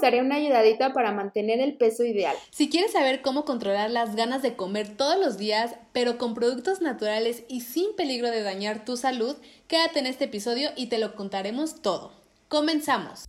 daría 0.00 0.22
una 0.22 0.36
ayudadita 0.36 0.92
para 0.92 1.12
mantener 1.12 1.60
el 1.60 1.76
peso 1.76 2.04
ideal. 2.04 2.36
Si 2.50 2.68
quieres 2.68 2.92
saber 2.92 3.22
cómo 3.22 3.44
controlar 3.44 3.90
las 3.90 4.16
ganas 4.16 4.42
de 4.42 4.56
comer 4.56 4.96
todos 4.96 5.18
los 5.18 5.38
días, 5.38 5.74
pero 5.92 6.18
con 6.18 6.34
productos 6.34 6.80
naturales 6.80 7.44
y 7.48 7.60
sin 7.60 7.94
peligro 7.96 8.30
de 8.30 8.42
dañar 8.42 8.84
tu 8.84 8.96
salud, 8.96 9.36
quédate 9.66 9.98
en 9.98 10.06
este 10.06 10.24
episodio 10.24 10.70
y 10.76 10.86
te 10.86 10.98
lo 10.98 11.14
contaremos 11.14 11.82
todo. 11.82 12.12
Comenzamos. 12.48 13.28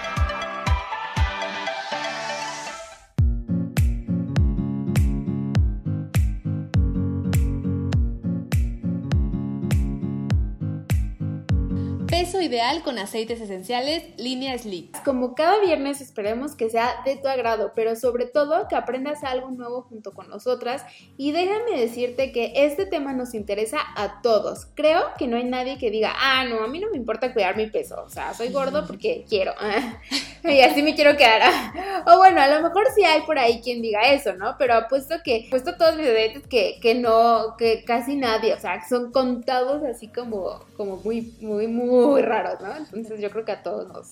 Ideal 12.51 12.83
con 12.83 12.99
aceites 12.99 13.39
esenciales, 13.39 14.03
línea 14.17 14.57
Sleek. 14.57 15.03
Como 15.05 15.35
cada 15.35 15.61
viernes 15.61 16.01
esperemos 16.01 16.53
que 16.53 16.69
sea 16.69 17.01
de 17.05 17.15
tu 17.15 17.29
agrado, 17.29 17.71
pero 17.73 17.95
sobre 17.95 18.25
todo 18.25 18.67
que 18.67 18.75
aprendas 18.75 19.23
algo 19.23 19.51
nuevo 19.51 19.83
junto 19.83 20.11
con 20.13 20.27
nosotras 20.27 20.83
y 21.15 21.31
déjame 21.31 21.79
decirte 21.79 22.33
que 22.33 22.51
este 22.53 22.85
tema 22.85 23.13
nos 23.13 23.35
interesa 23.35 23.77
a 23.95 24.21
todos. 24.21 24.67
Creo 24.75 25.01
que 25.17 25.27
no 25.27 25.37
hay 25.37 25.45
nadie 25.45 25.77
que 25.77 25.91
diga, 25.91 26.13
ah, 26.17 26.43
no, 26.43 26.61
a 26.61 26.67
mí 26.67 26.79
no 26.79 26.89
me 26.91 26.97
importa 26.97 27.31
cuidar 27.31 27.55
mi 27.55 27.67
peso, 27.67 28.03
o 28.03 28.09
sea, 28.09 28.33
soy 28.33 28.49
gordo 28.49 28.85
porque 28.85 29.25
quiero 29.29 29.53
y 30.43 30.61
así 30.61 30.81
me 30.81 30.95
quiero 30.95 31.15
quedar. 31.17 31.41
o 32.07 32.17
bueno, 32.17 32.41
a 32.41 32.47
lo 32.47 32.61
mejor 32.61 32.85
sí 32.95 33.03
hay 33.03 33.21
por 33.21 33.37
ahí 33.37 33.61
quien 33.61 33.81
diga 33.81 34.11
eso, 34.11 34.33
¿no? 34.35 34.55
Pero 34.57 34.75
apuesto 34.75 35.15
que, 35.23 35.47
puesto 35.49 35.75
todos 35.77 35.95
mis 35.95 36.05
detalles 36.05 36.47
que, 36.47 36.79
que 36.81 36.95
no, 36.95 37.55
que 37.57 37.83
casi 37.83 38.15
nadie, 38.15 38.53
o 38.53 38.59
sea, 38.59 38.87
son 38.87 39.11
contados 39.11 39.83
así 39.83 40.07
como, 40.07 40.63
como 40.77 40.97
muy, 40.97 41.33
muy 41.41 41.67
muy 41.67 42.21
raros, 42.21 42.59
¿no? 42.61 42.75
Entonces 42.75 43.19
yo 43.19 43.29
creo 43.29 43.45
que 43.45 43.51
a 43.51 43.63
todos 43.63 43.87
nos, 43.87 44.11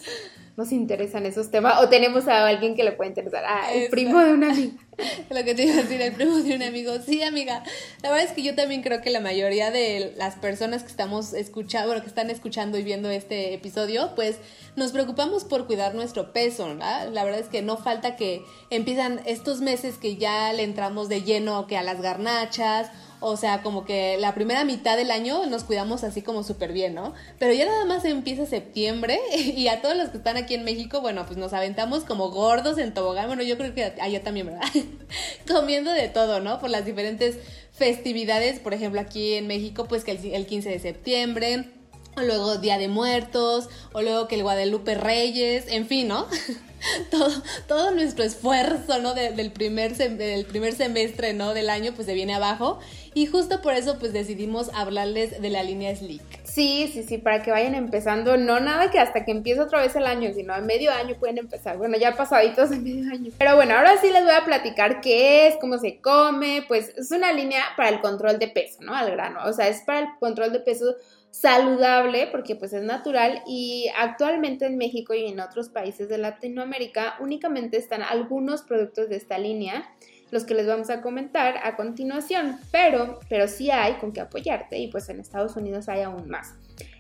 nos 0.60 0.74
interesan 0.74 1.26
esos 1.26 1.50
temas. 1.52 1.82
O 1.82 1.88
tenemos 1.88 2.28
a 2.28 2.46
alguien 2.46 2.76
que 2.76 2.84
le 2.84 2.92
puede 2.92 3.12
interesar. 3.12 3.46
Ah, 3.48 3.72
el 3.74 3.90
primo 3.90 4.20
de 4.20 4.34
un 4.34 4.44
amigo. 4.44 4.74
Lo 5.30 5.46
que 5.46 5.56
te 5.56 5.64
iba 5.64 5.74
a 5.74 5.78
decir, 5.78 6.02
el 6.02 6.12
primo 6.12 6.36
de 6.36 6.54
un 6.54 6.62
amigo. 6.62 6.92
Sí, 7.00 7.24
amiga. 7.24 7.64
La 8.04 8.10
verdad 8.10 8.26
es 8.26 8.34
que 8.34 8.44
yo 8.44 8.54
también 8.56 8.82
creo 8.82 9.02
que 9.02 9.10
la 9.10 9.22
mayoría 9.22 9.72
de 9.72 10.14
las 10.18 10.36
personas 10.36 10.84
que 10.84 10.90
estamos 10.90 11.32
escuchando, 11.32 11.88
bueno, 11.88 12.02
que 12.02 12.10
están 12.10 12.30
escuchando 12.30 12.78
y 12.78 12.84
viendo 12.84 13.10
este 13.10 13.54
episodio, 13.54 14.12
pues 14.16 14.36
nos 14.76 14.92
preocupamos 14.92 15.46
por 15.46 15.66
cuidar 15.66 15.96
nuestro 15.96 16.34
peso, 16.34 16.68
¿verdad? 16.68 17.08
La 17.14 17.24
verdad 17.24 17.40
es 17.40 17.48
que 17.48 17.62
no 17.62 17.78
falta 17.78 18.18
que 18.18 18.44
empiezan 18.70 19.22
estos 19.26 19.62
meses 19.62 19.98
que 19.98 20.18
ya 20.18 20.52
le 20.52 20.64
entramos 20.64 21.08
de 21.08 21.22
lleno 21.22 21.68
que 21.68 21.78
a 21.78 21.84
las 21.84 22.02
garnachas 22.02 22.92
o 23.22 23.36
sea, 23.38 23.62
como 23.62 23.86
que 23.86 24.18
la 24.18 24.34
primera 24.34 24.64
mitad 24.64 24.96
del 24.96 25.12
año 25.12 25.46
nos 25.46 25.64
cuidamos 25.64 26.04
así 26.04 26.22
como 26.22 26.44
súper 26.44 26.72
bien, 26.72 26.96
¿no? 26.96 27.14
Pero 27.38 27.54
ya 27.54 27.66
nada 27.66 27.86
más 27.86 28.06
empieza 28.06 28.46
septiembre 28.46 29.20
y 29.36 29.68
a 29.68 29.82
todos 29.82 29.98
los 29.98 30.10
que 30.10 30.18
están 30.18 30.38
aquí 30.38 30.54
en 30.54 30.64
México, 30.64 31.02
bueno, 31.02 31.26
pues 31.26 31.38
nos 31.38 31.54
aventamos 31.54 32.06
como 32.06 32.32
gordos 32.32 32.78
en 32.78 32.94
tobogán. 32.94 33.28
Bueno, 33.28 33.44
yo 33.44 33.58
creo 33.58 33.74
que 33.74 33.84
allá 34.02 34.24
también, 34.24 34.48
¿verdad? 34.48 34.68
Comiendo 35.48 35.92
de 35.92 36.08
todo, 36.08 36.40
¿no? 36.40 36.60
Por 36.60 36.70
las 36.70 36.86
diferentes 36.86 37.38
festividades, 37.74 38.60
por 38.60 38.74
ejemplo, 38.74 39.02
aquí 39.02 39.34
en 39.34 39.48
México, 39.48 39.86
pues 39.88 40.04
que 40.04 40.12
el, 40.12 40.46
15 40.46 40.70
de 40.70 40.80
septiembre, 40.80 41.70
o 42.16 42.22
luego 42.22 42.58
Día 42.58 42.78
de 42.78 42.88
Muertos, 42.88 43.70
o 43.94 44.02
luego 44.02 44.28
que 44.28 44.36
el 44.36 44.44
Guadalupe 44.44 44.96
Reyes, 44.96 45.66
en 45.70 45.88
fin, 45.88 46.08
¿no? 46.08 46.28
todo, 47.12 47.30
todo 47.68 47.92
nuestro 47.92 48.24
esfuerzo, 48.24 49.00
¿no? 49.00 49.14
del, 49.14 49.52
primer 49.52 49.96
del 49.96 50.46
primer 50.46 50.74
semestre, 50.74 51.34
¿no? 51.34 51.54
Del 51.54 51.70
año, 51.70 51.94
pues 51.94 52.08
se 52.08 52.14
viene 52.14 52.34
abajo. 52.34 52.80
Y 53.14 53.26
justo 53.26 53.62
por 53.62 53.74
eso, 53.74 53.98
pues 54.00 54.14
decidimos 54.14 54.70
hablarles 54.74 55.42
de 55.42 55.50
la 55.50 55.64
línea 55.64 55.96
Sleek. 55.96 56.22
Sí, 56.44 56.90
sí, 56.94 57.04
sí, 57.04 57.18
para 57.18 57.42
que 57.42 57.52
vayan 57.52 57.74
empezando. 57.74 58.38
No 58.38 58.60
nada 58.60 58.92
que 58.92 59.00
hasta 59.00 59.26
que 59.26 59.32
empiece 59.32 59.62
otra 59.62 59.82
vez 59.82 59.96
el 59.96 60.06
año, 60.06 60.32
sino 60.34 60.54
a 60.54 60.62
medio 60.62 60.92
año 60.92 61.16
pueden 61.20 61.40
empezar. 61.40 61.78
Bueno, 61.78 61.98
ya 61.98 62.16
pasaditos 62.16 62.70
de 62.70 62.78
medio 62.78 63.12
año. 63.12 63.32
Pero 63.38 63.56
bueno, 63.56 63.76
ahora 63.76 64.00
sí 64.00 64.12
les 64.12 64.24
voy 64.24 64.34
a 64.34 64.46
platicar 64.46 65.02
qué 65.02 65.48
es, 65.48 65.56
cómo 65.60 65.80
se 65.80 66.00
come. 66.00 66.64
Pues 66.68 66.90
es 66.98 67.12
una 67.12 67.34
línea 67.34 67.64
para 67.76 67.90
el 67.90 68.00
control 68.00 68.38
de 68.38 68.48
peso, 68.48 68.78
¿no? 68.82 68.96
Al 68.96 69.12
grano. 69.12 69.40
O 69.46 69.54
sea, 69.54 69.68
es 69.68 69.82
para 69.82 70.00
el 70.02 70.08
control 70.20 70.54
de 70.54 70.60
peso 70.60 70.96
saludable 71.32 72.28
porque 72.32 72.56
pues 72.56 72.74
es 72.74 72.84
natural 72.84 73.44
y 73.48 73.88
actualmente 73.98 74.66
en 74.66 74.78
México 74.78 75.14
y 75.14 75.28
en 75.28 75.40
otros 75.40 75.70
países 75.70 76.10
de 76.10 76.18
Latinoamérica 76.18 77.16
únicamente 77.20 77.78
están 77.78 78.02
algunos 78.02 78.64
productos 78.64 79.10
de 79.10 79.18
esta 79.18 79.38
línea 79.38 79.90
los 80.32 80.44
que 80.44 80.54
les 80.54 80.68
vamos 80.68 80.90
a 80.90 81.02
comentar 81.02 81.56
a 81.64 81.76
continuación, 81.76 82.58
pero, 82.72 83.20
pero 83.30 83.48
sí 83.48 83.72
hay 83.72 83.94
con 83.96 84.12
qué 84.12 84.22
apoyarte 84.22 84.78
y 84.78 84.88
pues 84.88 85.10
en 85.10 85.20
Estados 85.20 85.56
Unidos 85.56 85.90
hay 85.90 86.02
aún 86.02 86.30
más. 86.30 86.54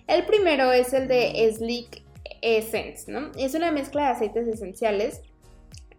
El 0.07 0.25
primero 0.25 0.72
es 0.72 0.94
el 0.94 1.07
de 1.07 1.51
Sleek 1.53 2.03
Essence, 2.41 3.12
¿no? 3.12 3.31
Es 3.38 3.53
una 3.53 3.72
mezcla 3.72 4.06
de 4.06 4.09
aceites 4.09 4.47
esenciales. 4.47 5.22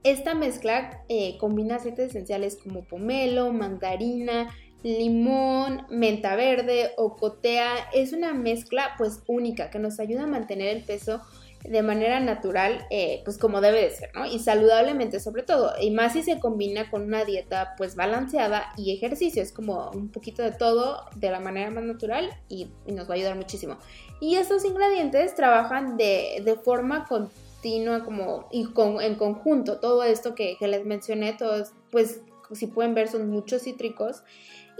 Esta 0.02 0.34
mezcla 0.34 1.02
eh, 1.08 1.36
combina 1.38 1.76
aceites 1.76 2.10
esenciales 2.10 2.56
como 2.56 2.82
pomelo, 2.84 3.52
mandarina, 3.52 4.52
limón, 4.82 5.86
menta 5.90 6.36
verde, 6.36 6.92
o 6.96 7.16
cotea. 7.16 7.74
Es 7.92 8.12
una 8.12 8.32
mezcla 8.32 8.94
pues 8.98 9.22
única 9.26 9.70
que 9.70 9.78
nos 9.78 10.00
ayuda 10.00 10.24
a 10.24 10.26
mantener 10.26 10.76
el 10.76 10.84
peso 10.84 11.20
de 11.64 11.82
manera 11.82 12.20
natural, 12.20 12.86
eh, 12.90 13.20
pues 13.24 13.36
como 13.36 13.60
debe 13.60 13.82
de 13.82 13.90
ser, 13.90 14.10
¿no? 14.14 14.24
Y 14.24 14.38
saludablemente 14.38 15.20
sobre 15.20 15.42
todo, 15.42 15.72
y 15.80 15.90
más 15.90 16.14
si 16.14 16.22
se 16.22 16.40
combina 16.40 16.90
con 16.90 17.02
una 17.02 17.24
dieta 17.24 17.74
pues 17.76 17.96
balanceada 17.96 18.72
y 18.78 18.94
ejercicio, 18.94 19.42
es 19.42 19.52
como 19.52 19.90
un 19.90 20.10
poquito 20.10 20.42
de 20.42 20.52
todo 20.52 21.04
de 21.16 21.30
la 21.30 21.38
manera 21.38 21.70
más 21.70 21.84
natural 21.84 22.30
y, 22.48 22.70
nos 22.86 23.08
va 23.08 23.12
a 23.12 23.16
ayudar 23.16 23.36
muchísimo. 23.36 23.76
Y 24.20 24.36
estos 24.36 24.64
ingredientes 24.64 25.34
trabajan 25.34 25.96
de, 25.98 26.42
de 26.44 26.56
forma 26.56 27.06
continua 27.06 28.04
como 28.04 28.48
y 28.50 28.64
con, 28.72 29.02
en 29.02 29.16
conjunto, 29.16 29.80
todo 29.80 30.02
esto 30.02 30.34
que, 30.34 30.56
que 30.58 30.66
les 30.66 30.86
mencioné, 30.86 31.34
todos 31.34 31.72
pues 31.90 32.22
si 32.52 32.66
pueden 32.66 32.94
ver 32.94 33.08
son 33.08 33.30
muchos 33.30 33.62
cítricos 33.62 34.22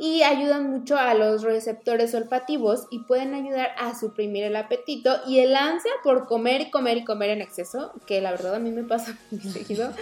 y 0.00 0.22
ayudan 0.22 0.71
mucho 0.71 0.97
a 0.97 1.12
los 1.12 1.43
receptores 1.43 2.15
olfativos 2.15 2.87
y 2.91 3.00
pueden 3.00 3.34
ayudar 3.34 3.72
a 3.77 3.94
suprimir 3.94 4.44
el 4.44 4.56
apetito 4.56 5.15
y 5.27 5.41
el 5.41 5.55
ansia 5.55 5.93
por 6.03 6.27
comer 6.27 6.62
y 6.62 6.71
comer 6.71 6.97
y 6.97 7.05
comer 7.05 7.28
en 7.28 7.43
exceso, 7.43 7.93
que 8.06 8.22
la 8.22 8.31
verdad 8.31 8.55
a 8.55 8.59
mí 8.59 8.71
me 8.71 8.83
pasa 8.83 9.19
muy 9.31 9.43
seguido, 9.43 9.93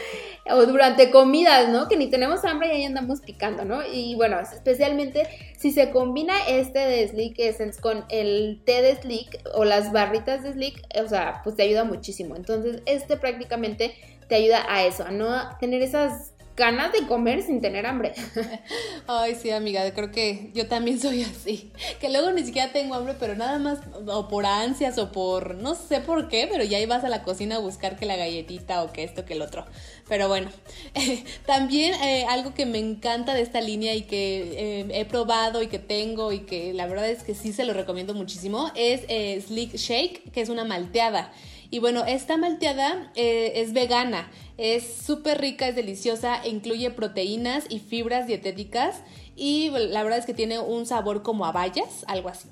o 0.49 0.67
durante 0.67 1.11
comidas, 1.11 1.69
¿no? 1.71 1.89
Que 1.89 1.97
ni 1.97 2.09
tenemos 2.09 2.45
hambre 2.45 2.69
y 2.69 2.77
ahí 2.77 2.85
andamos 2.85 3.21
picando, 3.23 3.65
¿no? 3.65 3.81
Y 3.85 4.15
bueno, 4.15 4.39
especialmente 4.39 5.27
si 5.59 5.73
se 5.73 5.91
combina 5.91 6.47
este 6.47 6.79
de 6.79 7.09
Sleek 7.09 7.37
Essence 7.37 7.81
con 7.81 8.05
el 8.09 8.63
té 8.65 8.83
de 8.83 8.95
Sleek 8.95 9.41
o 9.55 9.65
las 9.65 9.91
barritas 9.91 10.45
de 10.45 10.53
Sleek, 10.53 10.81
o 11.05 11.09
sea, 11.09 11.41
pues 11.43 11.57
te 11.57 11.65
ayuda 11.65 11.83
muchísimo. 11.83 12.37
Entonces, 12.37 12.83
este 12.87 13.17
prácticamente 13.17 13.97
te 14.29 14.37
ayuda 14.37 14.65
a 14.69 14.85
eso, 14.85 15.05
a 15.05 15.11
no 15.11 15.57
tener 15.59 15.83
esas 15.83 16.35
ganas 16.59 16.93
de 16.93 17.07
comer 17.07 17.43
sin 17.43 17.61
tener 17.61 17.87
hambre. 17.87 18.13
Ay, 19.07 19.37
sí, 19.37 19.51
amiga, 19.51 19.89
creo 19.95 20.11
que 20.11 20.51
yo 20.53 20.67
también 20.67 21.01
soy 21.01 21.23
así. 21.23 21.71
Que 22.01 22.11
luego 22.11 22.33
ni 22.33 22.43
siquiera 22.45 22.73
tengo 22.73 22.97
hambre, 22.97 23.15
pero 23.19 23.37
nada 23.37 23.59
más, 23.59 23.79
o 24.07 24.29
por 24.29 24.45
ansias, 24.45 24.99
o 24.99 25.13
por, 25.13 25.55
no 25.55 25.77
sé 25.77 26.01
por 26.01 26.29
qué, 26.29 26.49
pero 26.51 26.65
ya 26.65 26.81
ibas 26.81 27.05
a 27.05 27.09
la 27.09 27.23
cocina 27.23 27.57
a 27.57 27.59
buscar 27.61 27.97
que 27.97 28.07
la 28.07 28.17
galletita 28.17 28.83
o 28.83 28.93
que 28.93 29.05
esto, 29.05 29.25
que 29.25 29.35
el 29.35 29.43
otro. 29.43 29.65
Pero 30.09 30.27
bueno, 30.27 30.51
también 31.47 31.95
eh, 32.03 32.27
algo 32.29 32.53
que 32.55 32.67
me 32.67 32.79
encanta 32.79 33.35
de 33.35 33.43
esta 33.43 33.61
línea 33.61 33.95
y 33.95 34.03
que 34.03 34.81
eh, 34.81 34.87
he 34.91 35.05
probado 35.05 35.63
y 35.63 35.69
que 35.69 35.79
tengo 35.79 36.33
y 36.33 36.41
que 36.41 36.75
la 36.75 36.87
verdad 36.87 37.09
es 37.09 37.23
que 37.23 37.35
sí 37.35 37.53
se 37.53 37.65
lo 37.65 37.73
recomiendo 37.73 38.15
muchísimo 38.15 38.73
es 38.75 39.03
eh, 39.09 39.41
Slick 39.47 39.77
Shake, 39.77 40.33
que 40.33 40.41
es 40.41 40.49
una 40.49 40.65
malteada. 40.65 41.33
Y 41.71 41.81
bueno, 41.81 42.05
esta 42.07 42.37
malteada 42.39 43.13
eh, 43.15 43.53
es 43.57 43.75
vegana, 43.75 44.31
es 44.57 44.97
súper 45.05 45.39
rica, 45.39 45.69
es 45.69 45.77
deliciosa, 45.77 46.47
incluye 46.47 46.91
proteínas 46.91 47.65
y 47.69 47.79
fibras 47.79 48.27
dietéticas 48.27 49.03
y 49.37 49.71
la 49.71 50.03
verdad 50.03 50.19
es 50.19 50.27
que 50.27 50.35
tiene 50.35 50.59
un 50.59 50.87
sabor 50.87 51.23
como 51.23 51.45
a 51.45 51.53
bayas, 51.53 52.05
algo 52.07 52.31
así. 52.31 52.49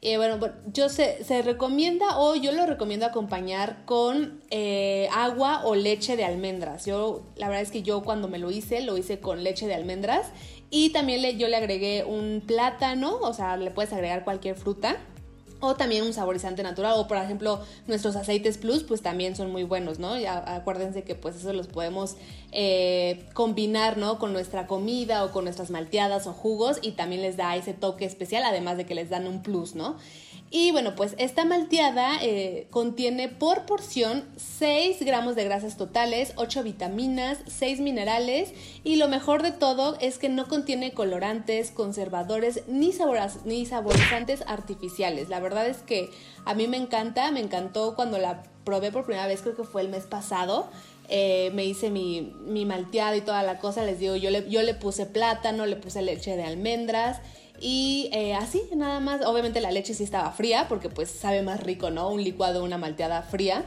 Eh, 0.00 0.16
bueno, 0.16 0.38
yo 0.72 0.88
se, 0.90 1.24
se, 1.24 1.42
recomienda 1.42 2.18
o 2.18 2.36
yo 2.36 2.52
lo 2.52 2.66
recomiendo 2.66 3.04
acompañar 3.04 3.84
con 3.84 4.40
eh, 4.50 5.08
agua 5.12 5.62
o 5.64 5.74
leche 5.74 6.16
de 6.16 6.24
almendras. 6.24 6.86
Yo, 6.86 7.24
la 7.34 7.48
verdad 7.48 7.62
es 7.62 7.72
que 7.72 7.82
yo 7.82 8.04
cuando 8.04 8.28
me 8.28 8.38
lo 8.38 8.52
hice, 8.52 8.80
lo 8.80 8.96
hice 8.96 9.18
con 9.18 9.42
leche 9.42 9.66
de 9.66 9.74
almendras 9.74 10.30
y 10.70 10.90
también 10.90 11.22
le, 11.22 11.36
yo 11.36 11.48
le 11.48 11.56
agregué 11.56 12.04
un 12.04 12.44
plátano, 12.46 13.16
o 13.20 13.32
sea, 13.32 13.56
le 13.56 13.72
puedes 13.72 13.92
agregar 13.92 14.22
cualquier 14.22 14.54
fruta 14.54 14.98
o 15.60 15.74
también 15.74 16.04
un 16.04 16.12
saborizante 16.12 16.62
natural 16.62 16.94
o 16.96 17.08
por 17.08 17.16
ejemplo 17.16 17.60
nuestros 17.86 18.16
aceites 18.16 18.58
plus 18.58 18.84
pues 18.84 19.02
también 19.02 19.36
son 19.36 19.50
muy 19.50 19.64
buenos 19.64 19.98
no 19.98 20.18
ya 20.18 20.54
acuérdense 20.54 21.02
que 21.02 21.14
pues 21.14 21.36
eso 21.36 21.52
los 21.52 21.66
podemos 21.66 22.16
eh, 22.52 23.26
combinar 23.34 23.98
no 23.98 24.18
con 24.18 24.32
nuestra 24.32 24.66
comida 24.66 25.24
o 25.24 25.32
con 25.32 25.44
nuestras 25.44 25.70
malteadas 25.70 26.26
o 26.26 26.32
jugos 26.32 26.78
y 26.82 26.92
también 26.92 27.22
les 27.22 27.36
da 27.36 27.56
ese 27.56 27.74
toque 27.74 28.04
especial 28.04 28.42
además 28.44 28.76
de 28.76 28.86
que 28.86 28.94
les 28.94 29.10
dan 29.10 29.26
un 29.26 29.42
plus 29.42 29.74
no 29.74 29.96
y 30.50 30.70
bueno, 30.70 30.94
pues 30.94 31.14
esta 31.18 31.44
malteada 31.44 32.18
eh, 32.22 32.68
contiene 32.70 33.28
por 33.28 33.66
porción 33.66 34.24
6 34.36 34.96
gramos 35.00 35.36
de 35.36 35.44
grasas 35.44 35.76
totales, 35.76 36.32
8 36.36 36.62
vitaminas, 36.62 37.38
6 37.46 37.80
minerales 37.80 38.54
y 38.82 38.96
lo 38.96 39.08
mejor 39.08 39.42
de 39.42 39.52
todo 39.52 39.98
es 40.00 40.16
que 40.16 40.30
no 40.30 40.48
contiene 40.48 40.92
colorantes, 40.92 41.70
conservadores 41.70 42.62
ni, 42.66 42.94
ni 43.44 43.66
saborizantes 43.66 44.42
artificiales. 44.46 45.28
La 45.28 45.40
verdad 45.40 45.66
es 45.66 45.78
que 45.78 46.08
a 46.46 46.54
mí 46.54 46.66
me 46.66 46.78
encanta, 46.78 47.30
me 47.30 47.40
encantó 47.40 47.94
cuando 47.94 48.16
la 48.16 48.42
probé 48.64 48.90
por 48.90 49.04
primera 49.04 49.26
vez, 49.26 49.42
creo 49.42 49.56
que 49.56 49.64
fue 49.64 49.82
el 49.82 49.90
mes 49.90 50.04
pasado. 50.06 50.70
Eh, 51.08 51.50
me 51.54 51.64
hice 51.64 51.90
mi, 51.90 52.34
mi 52.44 52.66
malteada 52.66 53.16
y 53.16 53.22
toda 53.22 53.42
la 53.42 53.58
cosa, 53.58 53.82
les 53.84 53.98
digo, 53.98 54.16
yo 54.16 54.30
le, 54.30 54.48
yo 54.50 54.62
le 54.62 54.74
puse 54.74 55.06
plátano, 55.06 55.64
le 55.64 55.76
puse 55.76 56.02
leche 56.02 56.36
de 56.36 56.44
almendras 56.44 57.20
y 57.60 58.08
eh, 58.12 58.34
así, 58.34 58.62
nada 58.76 59.00
más, 59.00 59.24
obviamente 59.24 59.60
la 59.60 59.70
leche 59.70 59.94
sí 59.94 60.04
estaba 60.04 60.30
fría 60.32 60.66
porque 60.68 60.88
pues 60.88 61.10
sabe 61.10 61.42
más 61.42 61.60
rico, 61.60 61.90
¿no? 61.90 62.08
Un 62.08 62.22
licuado, 62.22 62.62
una 62.62 62.78
malteada 62.78 63.22
fría. 63.22 63.64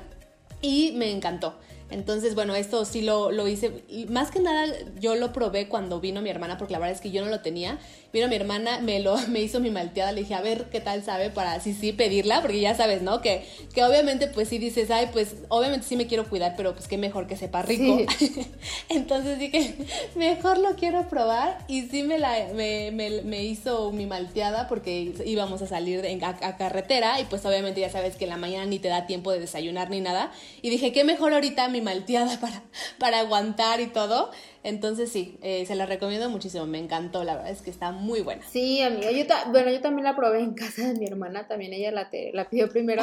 Y 0.61 0.93
me 0.95 1.11
encantó. 1.11 1.55
Entonces, 1.91 2.35
bueno, 2.35 2.55
esto 2.55 2.85
sí 2.85 3.01
lo, 3.01 3.31
lo 3.31 3.47
hice. 3.47 3.83
Más 4.09 4.31
que 4.31 4.39
nada, 4.39 4.65
yo 4.99 5.15
lo 5.15 5.33
probé 5.33 5.67
cuando 5.67 5.99
vino 5.99 6.21
mi 6.21 6.29
hermana, 6.29 6.57
porque 6.57 6.73
la 6.73 6.79
verdad 6.79 6.95
es 6.95 7.01
que 7.01 7.11
yo 7.11 7.23
no 7.23 7.29
lo 7.29 7.41
tenía. 7.41 7.79
Vino 8.13 8.27
mi 8.27 8.35
hermana, 8.35 8.79
me, 8.79 8.99
lo, 8.99 9.17
me 9.27 9.41
hizo 9.41 9.59
mi 9.59 9.69
malteada, 9.69 10.11
le 10.11 10.21
dije, 10.21 10.33
a 10.33 10.41
ver 10.41 10.69
qué 10.69 10.79
tal 10.79 11.03
sabe 11.03 11.29
para 11.29 11.59
sí, 11.59 11.73
sí 11.73 11.91
pedirla, 11.91 12.41
porque 12.41 12.61
ya 12.61 12.75
sabes, 12.75 13.01
¿no? 13.01 13.21
Que, 13.21 13.45
que 13.73 13.83
obviamente, 13.83 14.27
pues 14.27 14.47
sí 14.47 14.57
dices, 14.57 14.89
ay, 14.89 15.09
pues 15.11 15.35
obviamente 15.49 15.85
sí 15.85 15.95
me 15.95 16.07
quiero 16.07 16.29
cuidar, 16.29 16.55
pero 16.55 16.73
pues 16.73 16.87
qué 16.87 16.97
mejor 16.97 17.27
que 17.27 17.35
sepa 17.35 17.61
rico. 17.61 17.99
Entonces 18.89 19.37
dije, 19.37 19.75
mejor 20.15 20.57
lo 20.57 20.75
quiero 20.75 21.09
probar. 21.09 21.59
Y 21.67 21.83
sí 21.83 22.03
me, 22.03 22.17
la, 22.17 22.47
me, 22.53 22.91
me, 22.91 23.43
hizo 23.43 23.91
mi 23.91 24.05
malteada 24.05 24.67
porque 24.67 25.13
íbamos 25.25 25.61
a 25.61 25.67
salir 25.67 26.05
a, 26.23 26.29
a 26.29 26.57
carretera 26.57 27.19
y 27.19 27.25
pues 27.25 27.45
obviamente 27.45 27.81
ya 27.81 27.89
sabes 27.89 28.15
que 28.15 28.25
en 28.25 28.29
la 28.29 28.37
mañana 28.37 28.65
ni 28.65 28.79
te 28.79 28.87
da 28.87 29.07
tiempo 29.07 29.31
de 29.31 29.39
desayunar 29.39 29.89
ni 29.89 29.99
nada. 29.99 30.31
Y 30.61 30.69
dije, 30.69 30.91
qué 30.91 31.03
mejor 31.03 31.33
ahorita 31.33 31.67
mi 31.69 31.80
malteada 31.81 32.39
para, 32.39 32.63
para 32.99 33.19
aguantar 33.19 33.79
y 33.81 33.87
todo. 33.87 34.31
Entonces 34.63 35.11
sí, 35.11 35.39
eh, 35.41 35.65
se 35.65 35.73
la 35.73 35.87
recomiendo 35.87 36.29
muchísimo, 36.29 36.67
me 36.67 36.77
encantó, 36.77 37.23
la 37.23 37.35
verdad 37.35 37.51
es 37.51 37.63
que 37.63 37.71
está 37.71 37.91
muy 37.91 38.21
buena. 38.21 38.43
Sí, 38.47 38.81
amiga, 38.83 39.09
yo, 39.09 39.23
bueno, 39.49 39.71
yo 39.71 39.81
también 39.81 40.03
la 40.03 40.15
probé 40.15 40.41
en 40.41 40.53
casa 40.53 40.87
de 40.87 40.99
mi 40.99 41.07
hermana, 41.07 41.47
también 41.47 41.73
ella 41.73 41.91
la, 41.91 42.09
la 42.33 42.47
pidió 42.47 42.69
primero. 42.69 43.01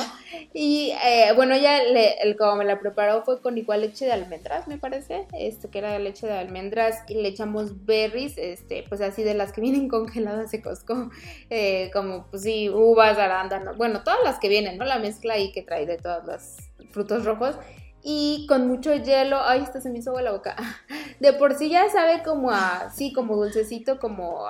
Y 0.55 0.93
eh, 1.05 1.33
bueno, 1.35 1.57
ella 1.57 1.83
le, 1.83 2.13
el, 2.23 2.37
como 2.37 2.57
me 2.57 2.65
la 2.65 2.79
preparó 2.79 3.25
fue 3.25 3.41
con 3.41 3.59
igual 3.59 3.81
leche 3.81 4.05
de 4.05 4.13
almendras, 4.13 4.69
me 4.69 4.79
parece, 4.79 5.27
esto 5.37 5.69
que 5.69 5.79
era 5.79 5.99
leche 5.99 6.29
de 6.29 6.35
almendras 6.35 7.03
y 7.09 7.15
le 7.15 7.29
echamos 7.29 7.85
berries, 7.85 8.39
este, 8.39 8.85
pues 8.89 9.01
así 9.01 9.25
de 9.25 9.35
las 9.35 9.53
que 9.53 9.61
vienen 9.61 9.89
congeladas 9.89 10.53
de 10.53 10.63
Costco, 10.63 11.11
eh, 11.51 11.91
como 11.93 12.29
pues 12.31 12.45
sí, 12.45 12.69
uvas, 12.69 13.19
arándanos, 13.19 13.77
bueno, 13.77 14.05
todas 14.05 14.21
las 14.23 14.39
que 14.39 14.49
vienen, 14.49 14.79
¿no? 14.79 14.85
La 14.85 15.01
mezcla 15.01 15.35
ahí 15.35 15.51
que 15.51 15.63
trae 15.63 15.87
de 15.87 15.97
todos 15.97 16.25
los 16.25 16.89
frutos 16.93 17.25
rojos 17.25 17.57
y 18.11 18.47
con 18.47 18.67
mucho 18.67 18.95
hielo, 18.95 19.39
ay, 19.43 19.61
esto 19.61 19.83
se 19.83 19.91
me 19.91 19.99
hizo 19.99 20.09
agua 20.09 20.23
la 20.23 20.33
boca. 20.33 20.57
De 21.21 21.35
por 21.35 21.55
sí 21.59 21.69
ya 21.69 21.91
sabe 21.91 22.23
como 22.23 22.51
a, 22.51 22.91
sí, 22.91 23.13
como 23.13 23.37
dulcecito, 23.37 23.99
como 23.99 24.47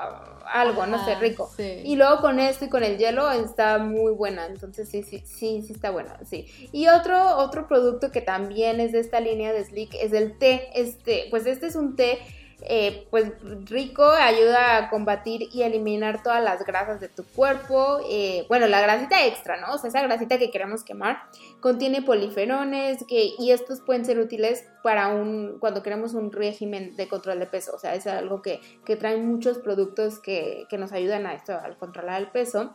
algo, 0.47 0.87
no 0.87 1.05
sé, 1.05 1.17
rico. 1.17 1.51
Y 1.59 1.97
luego 1.97 2.21
con 2.21 2.39
esto 2.39 2.67
y 2.67 2.69
con 2.69 2.85
el 2.85 2.99
hielo 2.99 3.29
está 3.33 3.79
muy 3.79 4.13
buena, 4.13 4.47
entonces 4.47 4.89
sí, 4.89 5.03
sí, 5.03 5.25
sí, 5.27 5.65
sí 5.67 5.73
está 5.73 5.91
buena, 5.91 6.21
sí. 6.25 6.47
Y 6.71 6.87
otro, 6.87 7.39
otro 7.39 7.67
producto 7.67 8.13
que 8.13 8.21
también 8.21 8.79
es 8.79 8.93
de 8.93 9.01
esta 9.01 9.19
línea 9.19 9.53
de 9.53 9.65
Slick 9.65 9.93
es 9.95 10.13
el 10.13 10.39
té, 10.39 10.69
este, 10.75 11.27
pues 11.29 11.45
este 11.47 11.67
es 11.67 11.75
un 11.75 11.97
té 11.97 12.21
eh, 12.63 13.07
pues 13.11 13.33
rico, 13.67 14.05
ayuda 14.05 14.77
a 14.77 14.91
combatir 14.91 15.49
y 15.53 15.63
eliminar 15.63 16.23
todas 16.23 16.43
las 16.43 16.65
grasas 16.65 17.01
de 17.01 17.09
tu 17.09 17.25
cuerpo. 17.25 18.01
Eh, 18.09 18.47
bueno, 18.49 18.67
la 18.67 18.81
grasita 18.81 19.25
extra, 19.27 19.57
¿no? 19.61 19.75
O 19.75 19.79
sea, 19.79 19.89
esa 19.89 20.03
grasita 20.03 20.39
que 20.39 20.51
queremos 20.51 20.83
quemar 20.83 21.23
contiene 21.61 22.03
polifenones 22.03 23.05
que, 23.09 23.31
y 23.39 23.53
estos 23.53 23.81
pueden 23.81 24.05
ser 24.05 24.19
útiles 24.19 24.65
para 24.83 25.09
un, 25.09 25.59
cuando 25.61 25.83
queremos 25.83 26.15
un 26.15 26.33
régimen 26.33 26.97
de 26.97 27.09
control 27.09 27.39
de 27.39 27.47
peso. 27.47 27.73
O 27.75 27.79
sea, 27.79 27.95
es 27.95 28.07
algo 28.07 28.43
que, 28.43 28.61
que 28.85 28.97
traen 28.97 29.27
muchos 29.27 29.59
productos 29.59 30.19
que, 30.19 30.67
que 30.69 30.79
nos 30.79 30.93
ayudan 30.93 31.27
a 31.27 31.35
esto, 31.35 31.53
al 31.53 31.77
controlar 31.77 32.21
el 32.21 32.29
peso. 32.29 32.75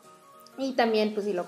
Y 0.58 0.76
también, 0.76 1.14
pues 1.14 1.26
si 1.26 1.34
lo 1.34 1.46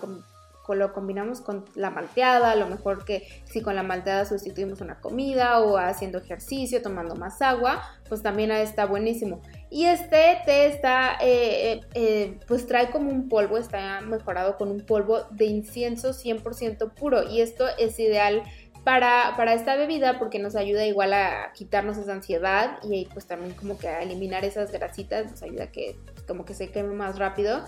lo 0.74 0.94
combinamos 0.94 1.42
con 1.42 1.66
la 1.76 1.92
malteada, 1.92 2.52
a 2.52 2.56
lo 2.56 2.68
mejor 2.68 3.06
que 3.06 3.28
si 3.44 3.62
con 3.62 3.76
la 3.76 3.84
malteada 3.84 4.26
sustituimos 4.26 4.82
una 4.82 5.00
comida 5.00 5.60
o 5.60 5.78
haciendo 5.78 6.18
ejercicio, 6.18 6.82
tomando 6.82 7.16
más 7.16 7.42
agua, 7.42 7.84
pues 8.10 8.24
también 8.24 8.52
está 8.52 8.86
buenísimo. 8.86 9.42
Y 9.70 9.86
este 9.86 10.38
té 10.46 10.68
está, 10.68 11.18
eh, 11.22 11.74
eh, 11.74 11.82
eh, 11.94 12.40
pues 12.48 12.66
trae 12.66 12.90
como 12.90 13.12
un 13.12 13.30
polvo, 13.30 13.58
está 13.58 14.02
mejorado 14.02 14.58
con 14.58 14.70
un 14.70 14.86
polvo 14.86 15.24
de 15.32 15.46
incienso 15.46 16.14
100% 16.14 16.94
puro 16.94 17.30
y 17.30 17.42
esto 17.42 17.66
es 17.78 18.00
ideal 18.00 18.44
para, 18.84 19.34
para, 19.36 19.54
esta 19.54 19.76
bebida 19.76 20.20
porque 20.20 20.38
nos 20.38 20.56
ayuda 20.56 20.86
igual 20.86 21.12
a 21.14 21.52
quitarnos 21.54 21.98
esa 21.98 22.14
ansiedad 22.14 22.78
y 22.84 23.06
pues 23.06 23.26
también 23.26 23.54
como 23.56 23.80
que 23.80 23.88
a 23.88 24.04
eliminar 24.04 24.46
esas 24.46 24.72
grasitas, 24.72 25.32
nos 25.32 25.42
ayuda 25.42 25.66
a 25.66 25.72
que 25.72 25.98
como 26.28 26.46
que 26.46 26.54
se 26.54 26.70
queme 26.70 26.94
más 26.94 27.18
rápido 27.18 27.64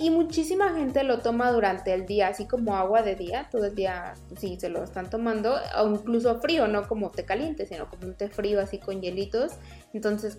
y 0.00 0.08
muchísima 0.08 0.72
gente 0.72 1.04
lo 1.04 1.18
toma 1.18 1.52
durante 1.52 1.92
el 1.92 2.06
día, 2.06 2.28
así 2.28 2.46
como 2.46 2.74
agua 2.74 3.02
de 3.02 3.16
día, 3.16 3.48
todo 3.50 3.66
el 3.66 3.74
día 3.74 4.14
sí 4.34 4.56
se 4.58 4.70
lo 4.70 4.82
están 4.82 5.10
tomando, 5.10 5.56
o 5.78 5.88
incluso 5.88 6.40
frío, 6.40 6.66
no 6.68 6.88
como 6.88 7.10
té 7.10 7.26
caliente, 7.26 7.66
sino 7.66 7.86
como 7.90 8.06
un 8.06 8.14
té 8.14 8.30
frío 8.30 8.60
así 8.60 8.78
con 8.78 9.02
hielitos. 9.02 9.52
Entonces, 9.92 10.38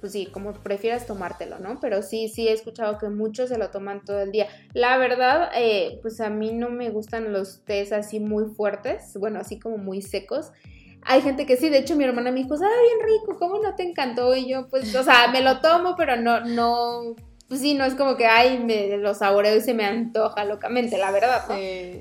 pues 0.00 0.10
sí, 0.10 0.26
como 0.26 0.54
prefieras 0.54 1.06
tomártelo, 1.06 1.60
¿no? 1.60 1.78
Pero 1.80 2.02
sí, 2.02 2.28
sí 2.28 2.48
he 2.48 2.52
escuchado 2.52 2.98
que 2.98 3.08
muchos 3.08 3.50
se 3.50 3.58
lo 3.58 3.70
toman 3.70 4.04
todo 4.04 4.18
el 4.18 4.32
día. 4.32 4.48
La 4.74 4.98
verdad, 4.98 5.50
eh, 5.54 6.00
pues 6.02 6.20
a 6.20 6.28
mí 6.28 6.52
no 6.52 6.70
me 6.70 6.90
gustan 6.90 7.32
los 7.32 7.62
tés 7.64 7.92
así 7.92 8.18
muy 8.18 8.46
fuertes, 8.56 9.16
bueno, 9.20 9.38
así 9.38 9.60
como 9.60 9.78
muy 9.78 10.02
secos. 10.02 10.50
Hay 11.02 11.20
gente 11.20 11.46
que 11.46 11.56
sí, 11.56 11.68
de 11.68 11.78
hecho 11.78 11.94
mi 11.94 12.02
hermana 12.02 12.32
me 12.32 12.42
dijo, 12.42 12.56
sabe 12.56 12.74
bien 12.82 13.20
rico, 13.20 13.38
¿cómo 13.38 13.60
no 13.62 13.76
te 13.76 13.84
encantó? 13.84 14.34
Y 14.34 14.48
yo, 14.48 14.66
pues, 14.66 14.92
o 14.96 15.04
sea, 15.04 15.28
me 15.28 15.42
lo 15.42 15.60
tomo, 15.60 15.94
pero 15.96 16.16
no, 16.16 16.40
no, 16.40 17.14
pues 17.48 17.60
sí, 17.60 17.74
no 17.74 17.84
es 17.84 17.94
como 17.94 18.16
que, 18.16 18.26
ay, 18.26 18.58
me 18.58 18.96
lo 18.96 19.14
saboreo 19.14 19.56
y 19.56 19.60
se 19.60 19.72
me 19.72 19.84
antoja 19.84 20.44
locamente, 20.44 20.98
la 20.98 21.12
verdad, 21.12 21.44
¿no? 21.48 21.54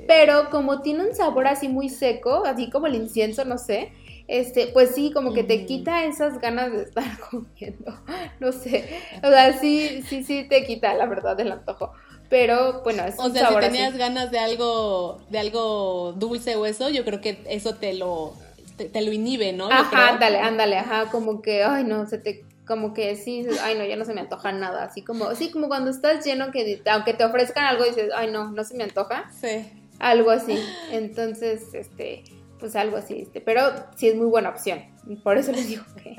Pero 0.07 0.49
como 0.49 0.81
tiene 0.81 1.07
un 1.07 1.15
sabor 1.15 1.47
así 1.47 1.67
muy 1.67 1.89
seco, 1.89 2.43
así 2.45 2.69
como 2.69 2.87
el 2.87 2.95
incienso, 2.95 3.45
no 3.45 3.59
sé, 3.59 3.91
este, 4.27 4.67
pues 4.67 4.95
sí, 4.95 5.11
como 5.11 5.33
que 5.33 5.43
te 5.43 5.67
quita 5.67 6.05
esas 6.05 6.39
ganas 6.39 6.71
de 6.71 6.83
estar 6.83 7.05
comiendo, 7.29 7.95
no 8.39 8.51
sé, 8.51 8.89
o 9.23 9.27
sea, 9.27 9.53
sí, 9.59 10.03
sí, 10.07 10.23
sí 10.23 10.47
te 10.49 10.65
quita, 10.65 10.93
la 10.95 11.05
verdad, 11.05 11.39
el 11.39 11.51
antojo. 11.51 11.93
Pero 12.27 12.81
bueno, 12.81 13.03
es 13.05 13.19
o 13.19 13.29
sea, 13.29 13.49
si 13.49 13.55
tenías 13.57 13.95
ganas 13.97 14.31
de 14.31 14.39
algo, 14.39 15.21
de 15.29 15.37
algo 15.37 16.13
dulce 16.13 16.55
o 16.55 16.65
eso, 16.65 16.89
yo 16.89 17.05
creo 17.05 17.21
que 17.21 17.37
eso 17.47 17.75
te 17.75 17.93
lo, 17.93 18.33
te, 18.77 19.01
lo 19.01 19.13
inhibe, 19.13 19.53
¿no? 19.53 19.69
Ajá, 19.71 20.09
ándale, 20.09 20.39
ándale, 20.39 20.77
ajá, 20.79 21.11
como 21.11 21.43
que, 21.43 21.63
ay, 21.63 21.83
no, 21.83 22.07
se 22.07 22.17
te 22.17 22.43
como 22.65 22.93
que 22.93 23.15
sí, 23.15 23.45
ay 23.61 23.77
no, 23.77 23.85
ya 23.85 23.95
no 23.95 24.05
se 24.05 24.13
me 24.13 24.21
antoja 24.21 24.51
nada, 24.51 24.83
así 24.83 25.01
como, 25.01 25.33
sí, 25.35 25.51
como 25.51 25.67
cuando 25.67 25.91
estás 25.91 26.25
lleno 26.25 26.51
que 26.51 26.81
aunque 26.85 27.13
te 27.13 27.23
ofrezcan 27.23 27.65
algo 27.65 27.83
dices, 27.85 28.09
ay 28.15 28.31
no, 28.31 28.51
no 28.51 28.63
se 28.63 28.75
me 28.75 28.83
antoja. 28.83 29.29
Sí. 29.39 29.65
Algo 29.99 30.29
así. 30.31 30.59
Entonces, 30.91 31.73
este, 31.73 32.23
pues 32.59 32.75
algo 32.75 32.97
así, 32.97 33.21
este, 33.21 33.41
pero 33.41 33.61
sí 33.95 34.07
es 34.07 34.15
muy 34.15 34.27
buena 34.27 34.49
opción. 34.49 34.83
Por 35.23 35.37
eso 35.37 35.51
les 35.51 35.67
digo 35.67 35.83
que 36.01 36.17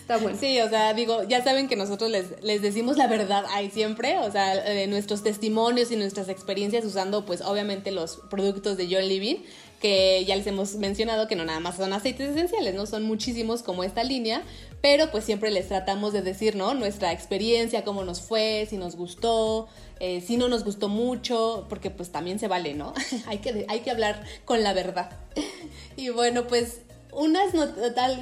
está 0.00 0.16
bueno. 0.16 0.38
Sí, 0.38 0.60
o 0.60 0.68
sea, 0.68 0.94
digo, 0.94 1.22
ya 1.24 1.44
saben 1.44 1.68
que 1.68 1.76
nosotros 1.76 2.10
les, 2.10 2.42
les 2.42 2.62
decimos 2.62 2.96
la 2.96 3.06
verdad 3.06 3.44
ahí 3.50 3.70
siempre, 3.70 4.18
o 4.18 4.30
sea, 4.30 4.54
de 4.54 4.86
nuestros 4.86 5.22
testimonios 5.22 5.90
y 5.90 5.96
nuestras 5.96 6.28
experiencias 6.28 6.84
usando, 6.84 7.26
pues, 7.26 7.42
obviamente 7.42 7.90
los 7.90 8.16
productos 8.30 8.76
de 8.76 8.88
John 8.90 9.08
Living 9.08 9.36
que 9.80 10.24
ya 10.24 10.36
les 10.36 10.46
hemos 10.46 10.74
mencionado 10.76 11.28
que 11.28 11.36
no 11.36 11.44
nada 11.44 11.60
más 11.60 11.76
son 11.76 11.92
aceites 11.92 12.30
esenciales, 12.30 12.74
¿no? 12.74 12.86
Son 12.86 13.02
muchísimos 13.02 13.62
como 13.62 13.84
esta 13.84 14.02
línea, 14.04 14.42
pero 14.80 15.10
pues 15.10 15.24
siempre 15.24 15.50
les 15.50 15.68
tratamos 15.68 16.12
de 16.12 16.22
decir, 16.22 16.56
¿no? 16.56 16.74
Nuestra 16.74 17.12
experiencia, 17.12 17.84
cómo 17.84 18.04
nos 18.04 18.20
fue, 18.20 18.66
si 18.68 18.76
nos 18.76 18.96
gustó, 18.96 19.68
eh, 20.00 20.20
si 20.20 20.36
no 20.36 20.48
nos 20.48 20.64
gustó 20.64 20.88
mucho, 20.88 21.66
porque 21.68 21.90
pues 21.90 22.10
también 22.10 22.38
se 22.38 22.48
vale, 22.48 22.74
¿no? 22.74 22.94
hay, 23.26 23.38
que, 23.38 23.66
hay 23.68 23.80
que 23.80 23.90
hablar 23.90 24.22
con 24.44 24.62
la 24.62 24.72
verdad. 24.72 25.10
y 25.96 26.08
bueno, 26.08 26.46
pues 26.46 26.80
unas 27.12 27.54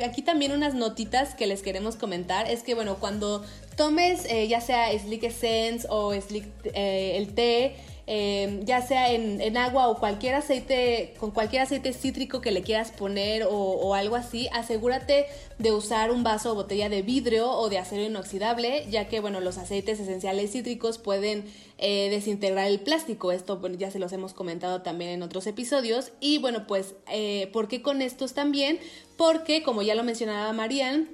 aquí 0.05 0.23
también 0.23 0.53
unas 0.53 0.75
notitas 0.75 1.35
que 1.35 1.49
les 1.49 1.63
queremos 1.63 1.97
comentar 1.97 2.49
es 2.49 2.63
que 2.63 2.75
bueno, 2.75 2.97
cuando 3.01 3.45
tomes 3.77 4.25
eh, 4.27 4.47
ya 4.47 4.61
sea 4.61 4.97
Slick 4.97 5.25
Essence 5.25 5.87
o 5.91 6.15
Slick 6.15 6.47
eh, 6.75 7.17
el 7.17 7.35
té, 7.35 7.75
eh, 8.07 8.61
ya 8.65 8.83
sea 8.83 9.11
en, 9.13 9.57
agua 9.57 9.89
o 9.89 9.99
cualquier 9.99 10.35
aceite, 10.35 11.15
con 11.19 11.31
cualquier 11.31 11.63
aceite 11.63 11.93
cítrico 11.95 12.43
que 12.43 12.51
le 12.51 12.63
quieras 12.63 12.91
poner 12.91 13.47
o, 13.49 13.95
algo 13.95 14.17
así, 14.17 14.49
asegúrate 14.53 15.27
de 15.59 15.73
usar 15.73 16.11
un 16.11 16.23
vaso 16.23 16.53
o 16.53 16.55
botella 16.55 16.89
de 16.89 17.03
vidrio 17.03 17.51
o 17.51 17.71
de 17.71 17.79
acero 17.79 18.03
inoxidable, 18.03 18.87
ya 18.91 19.09
que, 19.09 19.21
bueno, 19.21 19.41
los 19.41 19.57
aceites 19.57 20.01
esenciales 20.01 20.53
cítricos 20.53 20.99
pueden 20.99 21.45
eh, 21.79 22.09
desintegrar 22.11 22.67
el 22.67 22.81
plástico. 22.81 23.33
Esto 23.33 23.61
ya 23.79 23.91
se 23.91 23.99
los 23.99 24.13
hemos 24.13 24.35
comentado 24.35 24.83
también 24.83 25.11
en 25.11 25.23
otros 25.23 25.47
episodios. 25.47 26.13
Y 26.21 26.39
bueno, 26.39 26.67
pues, 26.67 26.95
eh, 27.11 27.49
¿por 27.53 27.69
qué 27.69 27.81
con 27.81 28.03
estos 28.03 28.35
también? 28.35 28.79
Porque, 29.17 29.63
como 29.63 29.81
ya 29.81 29.95
lo 29.95 30.05
mencionaba 30.05 30.53
Marianne, 30.53 31.07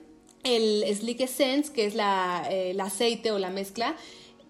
el 0.42 0.85
Slick 0.92 1.20
Essence, 1.20 1.73
que 1.73 1.85
es 1.85 1.94
la, 1.94 2.49
el 2.50 2.80
aceite 2.80 3.30
o 3.30 3.38
la 3.38 3.50
mezcla, 3.50 3.94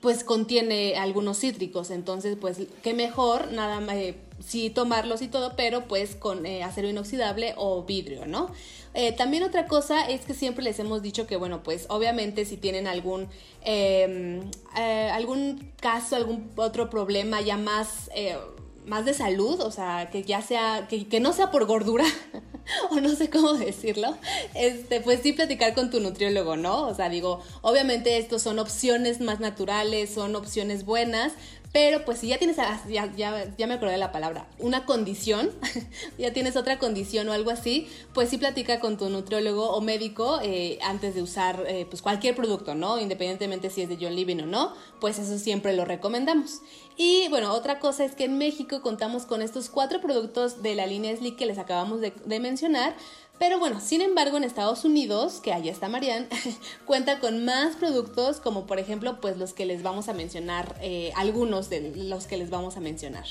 pues 0.00 0.25
contiene 0.25 0.97
algunos 0.97 1.40
cítricos, 1.40 1.90
entonces 1.90 2.37
pues 2.40 2.59
qué 2.83 2.95
mejor, 2.95 3.52
nada 3.52 3.80
más, 3.80 3.97
eh, 3.97 4.14
sí 4.45 4.71
tomarlos 4.71 5.21
y 5.21 5.28
todo, 5.28 5.54
pero 5.57 5.87
pues 5.87 6.16
con 6.16 6.47
eh, 6.47 6.62
acero 6.62 6.88
inoxidable 6.88 7.54
o 7.57 7.85
vidrio, 7.85 8.26
¿no? 8.26 8.50
Eh, 8.95 9.12
también 9.12 9.42
otra 9.42 9.66
cosa 9.66 10.09
es 10.09 10.23
que 10.23 10.35
siempre 10.35 10.64
les 10.64 10.78
hemos 10.78 11.02
dicho 11.02 11.26
que, 11.26 11.37
bueno, 11.37 11.62
pues 11.62 11.87
obviamente 11.90 12.45
si 12.45 12.57
tienen 12.57 12.87
algún, 12.87 13.28
em, 13.62 14.50
algún 14.75 15.71
caso, 15.80 16.16
algún 16.16 16.50
otro 16.57 16.90
problema 16.90 17.40
ya 17.40 17.57
más 17.57 18.11
más 18.87 19.04
de 19.04 19.14
salud, 19.14 19.61
o 19.61 19.71
sea, 19.71 20.11
que 20.11 20.25
ya 20.25 20.42
sea, 20.42 20.88
que, 20.88 21.07
que 21.07 21.21
no 21.21 21.33
sea 21.33 21.50
por 21.50 21.66
gordura, 21.66 22.04
o 22.91 23.00
no 23.00 23.15
sé 23.15 23.31
cómo 23.31 23.55
decirlo, 23.55 24.17
este, 24.55 25.00
pues 25.00 25.21
sí 25.23 25.33
platicar 25.33 25.75
con 25.75 25.91
tu 25.91 26.00
nutriólogo, 26.00 26.57
¿no? 26.57 26.87
O 26.87 26.95
sea, 26.95 27.09
digo, 27.09 27.43
obviamente 27.62 28.19
estos 28.19 28.43
son 28.43 28.59
opciones 28.59 29.21
más 29.21 29.41
naturales, 29.41 30.11
son 30.11 30.37
opciones 30.37 30.85
buenas, 30.85 31.33
pero 31.73 32.05
pues 32.05 32.19
si 32.19 32.29
ya 32.29 32.39
tienes, 32.39 32.59
ah, 32.59 32.83
ya, 32.89 33.15
ya, 33.15 33.55
ya 33.57 33.67
me 33.67 33.75
acordé 33.75 33.93
de 33.93 33.99
la 33.99 34.11
palabra, 34.11 34.49
una 34.59 34.85
condición, 34.87 35.50
ya 36.19 36.33
tienes 36.33 36.57
otra 36.57 36.79
condición 36.79 37.29
o 37.29 37.33
algo 37.33 37.50
así, 37.50 37.89
pues 38.12 38.29
sí 38.29 38.39
platica 38.39 38.81
con 38.81 38.97
tu 38.97 39.09
nutriólogo 39.09 39.71
o 39.71 39.81
médico 39.81 40.41
eh, 40.43 40.79
antes 40.83 41.15
de 41.15 41.23
usar 41.23 41.65
eh, 41.69 41.87
pues 41.89 42.03
cualquier 42.03 42.35
producto, 42.35 42.75
¿no? 42.75 42.99
Independientemente 42.99 43.71
si 43.71 43.83
es 43.83 43.89
de 43.89 43.99
John 44.00 44.17
Living 44.17 44.41
o 44.43 44.47
no, 44.47 44.75
pues 45.00 45.19
eso 45.19 45.39
siempre 45.39 45.73
lo 45.75 45.85
recomendamos. 45.85 46.61
Y 46.97 47.29
bueno, 47.29 47.53
otra 47.55 47.79
cosa 47.79 48.05
es 48.05 48.15
que 48.15 48.25
en 48.25 48.37
México 48.37 48.83
contamos 48.83 49.25
con 49.25 49.41
estos 49.41 49.71
cuatro 49.71 50.00
productos 50.00 50.62
de 50.62 50.75
la 50.75 50.87
línea 50.87 51.17
Slick 51.17 51.37
que 51.37 51.47
les 51.47 51.59
acabamos 51.59 52.00
de, 52.00 52.12
de 52.25 52.41
mencionar, 52.41 52.97
pero 53.40 53.59
bueno, 53.59 53.80
sin 53.80 54.02
embargo, 54.02 54.37
en 54.37 54.44
Estados 54.44 54.85
Unidos, 54.85 55.40
que 55.42 55.54
allá 55.54 55.73
está 55.73 55.88
Marianne, 55.88 56.28
cuenta 56.85 57.20
con 57.20 57.42
más 57.47 57.75
productos, 57.75 58.38
como 58.38 58.66
por 58.66 58.78
ejemplo, 58.78 59.18
pues 59.18 59.38
los 59.38 59.54
que 59.54 59.64
les 59.64 59.82
vamos 59.82 60.11
a 60.11 60.12
mencionar, 60.12 60.76
eh, 60.82 61.11
algunos 61.16 61.70
de 61.70 61.90
los 61.97 62.26
que 62.26 62.37
les 62.37 62.50
vamos 62.50 62.76
a 62.76 62.80
mencionar. 62.80 63.25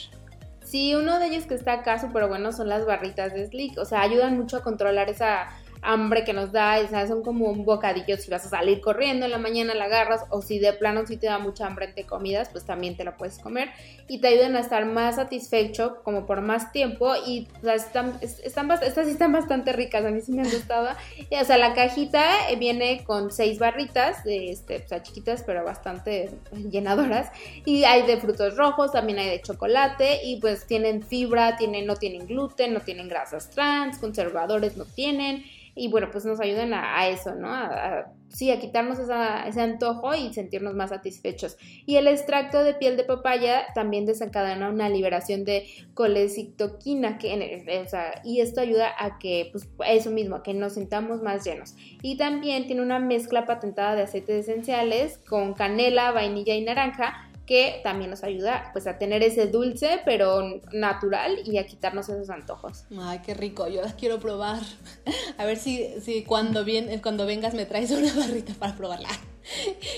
Sí, 0.65 0.95
uno 0.95 1.19
de 1.19 1.27
ellos 1.27 1.45
que 1.45 1.53
está 1.53 1.73
acá 1.73 2.01
súper 2.01 2.27
bueno 2.27 2.51
son 2.53 2.69
las 2.69 2.87
barritas 2.87 3.35
de 3.35 3.45
Slick, 3.45 3.77
o 3.77 3.85
sea, 3.85 4.01
ayudan 4.01 4.35
mucho 4.35 4.57
a 4.57 4.63
controlar 4.63 5.11
esa 5.11 5.49
hambre 5.81 6.23
que 6.23 6.33
nos 6.33 6.51
da, 6.51 6.79
o 6.79 6.87
sea, 6.87 7.07
son 7.07 7.23
como 7.23 7.49
un 7.49 7.65
bocadillo 7.65 8.17
si 8.17 8.29
vas 8.29 8.45
a 8.45 8.49
salir 8.49 8.81
corriendo 8.81 9.25
en 9.25 9.31
la 9.31 9.37
mañana 9.37 9.73
la 9.73 9.85
agarras 9.85 10.25
o 10.29 10.41
si 10.41 10.59
de 10.59 10.73
plano 10.73 11.05
si 11.05 11.17
te 11.17 11.27
da 11.27 11.39
mucha 11.39 11.67
hambre 11.67 11.85
entre 11.85 12.05
comidas, 12.05 12.49
pues 12.49 12.65
también 12.65 12.97
te 12.97 13.03
la 13.03 13.17
puedes 13.17 13.39
comer 13.39 13.69
y 14.07 14.19
te 14.19 14.27
ayudan 14.27 14.55
a 14.55 14.59
estar 14.59 14.85
más 14.85 15.15
satisfecho 15.15 16.01
como 16.03 16.25
por 16.25 16.41
más 16.41 16.71
tiempo 16.71 17.13
y 17.25 17.47
o 17.59 17.61
sea, 17.63 17.75
están, 17.75 18.19
están, 18.21 18.71
estas 18.71 19.05
sí 19.05 19.11
están 19.11 19.31
bastante 19.31 19.73
ricas, 19.73 20.03
a 20.05 20.09
mí 20.09 20.21
sí 20.21 20.31
me 20.31 20.41
han 20.41 20.49
gustado. 20.49 20.89
o 20.89 21.45
sea, 21.45 21.57
la 21.57 21.73
cajita 21.73 22.49
eh, 22.49 22.55
viene 22.55 23.03
con 23.05 23.31
seis 23.31 23.59
barritas, 23.59 24.23
de 24.23 24.51
este, 24.51 24.83
o 24.83 24.87
sea, 24.87 25.01
chiquitas 25.01 25.43
pero 25.43 25.63
bastante 25.63 26.29
llenadoras 26.69 27.31
y 27.65 27.83
hay 27.83 28.05
de 28.05 28.17
frutos 28.17 28.57
rojos, 28.57 28.91
también 28.91 29.19
hay 29.19 29.29
de 29.29 29.41
chocolate 29.41 30.21
y 30.23 30.39
pues 30.39 30.67
tienen 30.67 31.03
fibra, 31.03 31.57
tienen, 31.57 31.85
no 31.85 31.95
tienen 31.95 32.27
gluten, 32.27 32.73
no 32.73 32.81
tienen 32.81 33.07
grasas 33.07 33.49
trans, 33.49 33.97
conservadores 33.97 34.77
no 34.77 34.85
tienen 34.85 35.43
y 35.75 35.89
bueno, 35.89 36.09
pues 36.11 36.25
nos 36.25 36.39
ayudan 36.39 36.73
a, 36.73 37.07
eso, 37.07 37.35
¿no? 37.35 37.53
A, 37.53 38.11
sí, 38.29 38.51
a 38.51 38.59
quitarnos 38.59 38.99
ese 38.99 39.61
antojo 39.61 40.13
y 40.13 40.33
sentirnos 40.33 40.73
más 40.73 40.89
satisfechos. 40.89 41.57
Y 41.85 41.95
el 41.95 42.07
extracto 42.07 42.63
de 42.63 42.73
piel 42.73 42.97
de 42.97 43.03
papaya 43.03 43.67
también 43.73 44.05
desencadena 44.05 44.69
una 44.69 44.89
liberación 44.89 45.45
de 45.45 45.65
colecitoquina, 45.93 47.17
que, 47.17 47.63
o 47.69 47.97
y 48.23 48.41
esto 48.41 48.61
ayuda 48.61 48.93
a 48.97 49.19
que, 49.19 49.49
pues 49.51 49.69
eso 49.87 50.11
mismo, 50.11 50.37
a 50.37 50.43
que 50.43 50.53
nos 50.53 50.73
sintamos 50.73 51.21
más 51.21 51.45
llenos. 51.45 51.75
Y 52.01 52.17
también 52.17 52.67
tiene 52.67 52.81
una 52.81 52.99
mezcla 52.99 53.45
patentada 53.45 53.95
de 53.95 54.03
aceites 54.03 54.47
esenciales 54.47 55.19
con 55.27 55.53
canela, 55.53 56.11
vainilla 56.11 56.55
y 56.55 56.63
naranja, 56.63 57.28
que 57.49 57.81
también 57.83 58.11
nos 58.11 58.23
ayuda 58.23 58.69
pues 58.73 58.85
a 58.85 58.99
tener 58.99 59.23
ese 59.23 59.47
dulce 59.47 60.01
pero 60.05 60.61
natural 60.71 61.39
y 61.43 61.57
a 61.57 61.65
quitarnos 61.65 62.07
esos 62.07 62.29
antojos. 62.29 62.85
Ay, 62.95 63.21
qué 63.25 63.33
rico, 63.33 63.67
yo 63.67 63.81
las 63.81 63.95
quiero 63.95 64.19
probar. 64.19 64.61
A 65.39 65.45
ver 65.45 65.57
si, 65.57 65.99
si 65.99 66.23
cuando, 66.23 66.63
bien, 66.63 66.99
cuando 67.01 67.25
vengas 67.25 67.55
me 67.55 67.65
traes 67.65 67.89
una 67.89 68.13
barrita 68.13 68.53
para 68.53 68.75
probarla. 68.75 69.09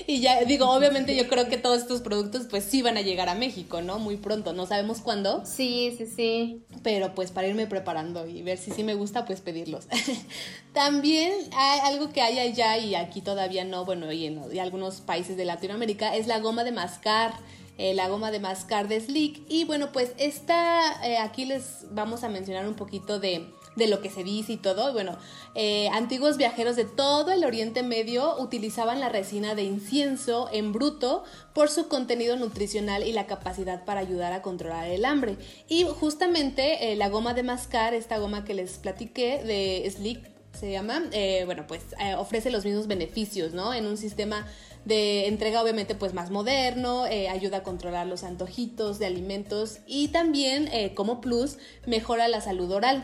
Y 0.06 0.20
ya 0.20 0.44
digo, 0.44 0.70
obviamente 0.70 1.14
yo 1.16 1.28
creo 1.28 1.48
que 1.48 1.56
todos 1.56 1.78
estos 1.78 2.00
productos 2.00 2.46
pues 2.48 2.64
sí 2.64 2.82
van 2.82 2.96
a 2.96 3.02
llegar 3.02 3.28
a 3.28 3.34
México, 3.34 3.82
¿no? 3.82 3.98
Muy 3.98 4.16
pronto, 4.16 4.52
no 4.52 4.66
sabemos 4.66 5.00
cuándo. 5.00 5.44
Sí, 5.44 5.94
sí, 5.96 6.06
sí. 6.06 6.62
Pero 6.82 7.14
pues 7.14 7.30
para 7.30 7.48
irme 7.48 7.66
preparando 7.66 8.26
y 8.26 8.42
ver 8.42 8.58
si 8.58 8.70
sí 8.70 8.82
me 8.84 8.94
gusta, 8.94 9.24
pues 9.24 9.40
pedirlos. 9.40 9.86
También 10.72 11.32
hay 11.54 11.80
algo 11.80 12.10
que 12.10 12.22
hay 12.22 12.38
allá 12.38 12.78
y 12.78 12.94
aquí 12.94 13.20
todavía 13.20 13.64
no, 13.64 13.84
bueno, 13.84 14.10
y 14.12 14.26
en 14.26 14.60
algunos 14.60 15.00
países 15.00 15.36
de 15.36 15.44
Latinoamérica, 15.44 16.16
es 16.16 16.26
la 16.26 16.40
goma 16.40 16.64
de 16.64 16.72
mascar. 16.72 17.34
Eh, 17.78 17.94
la 17.94 18.06
goma 18.08 18.30
de 18.30 18.38
mascar 18.38 18.86
de 18.86 19.00
Slick. 19.00 19.42
Y 19.48 19.64
bueno, 19.64 19.92
pues 19.92 20.12
esta, 20.18 21.04
eh, 21.04 21.16
aquí 21.16 21.46
les 21.46 21.86
vamos 21.90 22.22
a 22.22 22.28
mencionar 22.28 22.68
un 22.68 22.74
poquito 22.74 23.18
de 23.18 23.50
de 23.76 23.86
lo 23.86 24.00
que 24.00 24.10
se 24.10 24.24
dice 24.24 24.52
y 24.52 24.56
todo. 24.56 24.92
Bueno, 24.92 25.16
eh, 25.54 25.88
antiguos 25.88 26.36
viajeros 26.36 26.76
de 26.76 26.84
todo 26.84 27.32
el 27.32 27.44
Oriente 27.44 27.82
Medio 27.82 28.36
utilizaban 28.38 29.00
la 29.00 29.08
resina 29.08 29.54
de 29.54 29.62
incienso 29.64 30.48
en 30.52 30.72
bruto 30.72 31.24
por 31.54 31.68
su 31.68 31.88
contenido 31.88 32.36
nutricional 32.36 33.06
y 33.06 33.12
la 33.12 33.26
capacidad 33.26 33.84
para 33.84 34.00
ayudar 34.00 34.32
a 34.32 34.42
controlar 34.42 34.88
el 34.88 35.04
hambre. 35.04 35.36
Y 35.68 35.84
justamente 35.84 36.92
eh, 36.92 36.96
la 36.96 37.08
goma 37.08 37.34
de 37.34 37.42
mascar, 37.42 37.94
esta 37.94 38.18
goma 38.18 38.44
que 38.44 38.54
les 38.54 38.78
platiqué 38.78 39.42
de 39.42 39.90
Slick, 39.90 40.32
se 40.58 40.70
llama, 40.70 41.04
eh, 41.12 41.44
bueno, 41.46 41.64
pues 41.66 41.80
ofrece 42.18 42.50
los 42.50 42.66
mismos 42.66 42.86
beneficios, 42.86 43.54
¿no? 43.54 43.72
En 43.72 43.86
un 43.86 43.96
sistema 43.96 44.46
de 44.84 45.26
entrega 45.26 45.62
obviamente 45.62 45.94
pues 45.94 46.12
más 46.12 46.30
moderno, 46.30 47.04
ayuda 47.04 47.58
a 47.58 47.62
controlar 47.62 48.06
los 48.06 48.22
antojitos 48.22 48.98
de 48.98 49.06
alimentos 49.06 49.78
y 49.86 50.08
también 50.08 50.68
como 50.94 51.22
plus 51.22 51.56
mejora 51.86 52.28
la 52.28 52.42
salud 52.42 52.70
oral. 52.70 53.02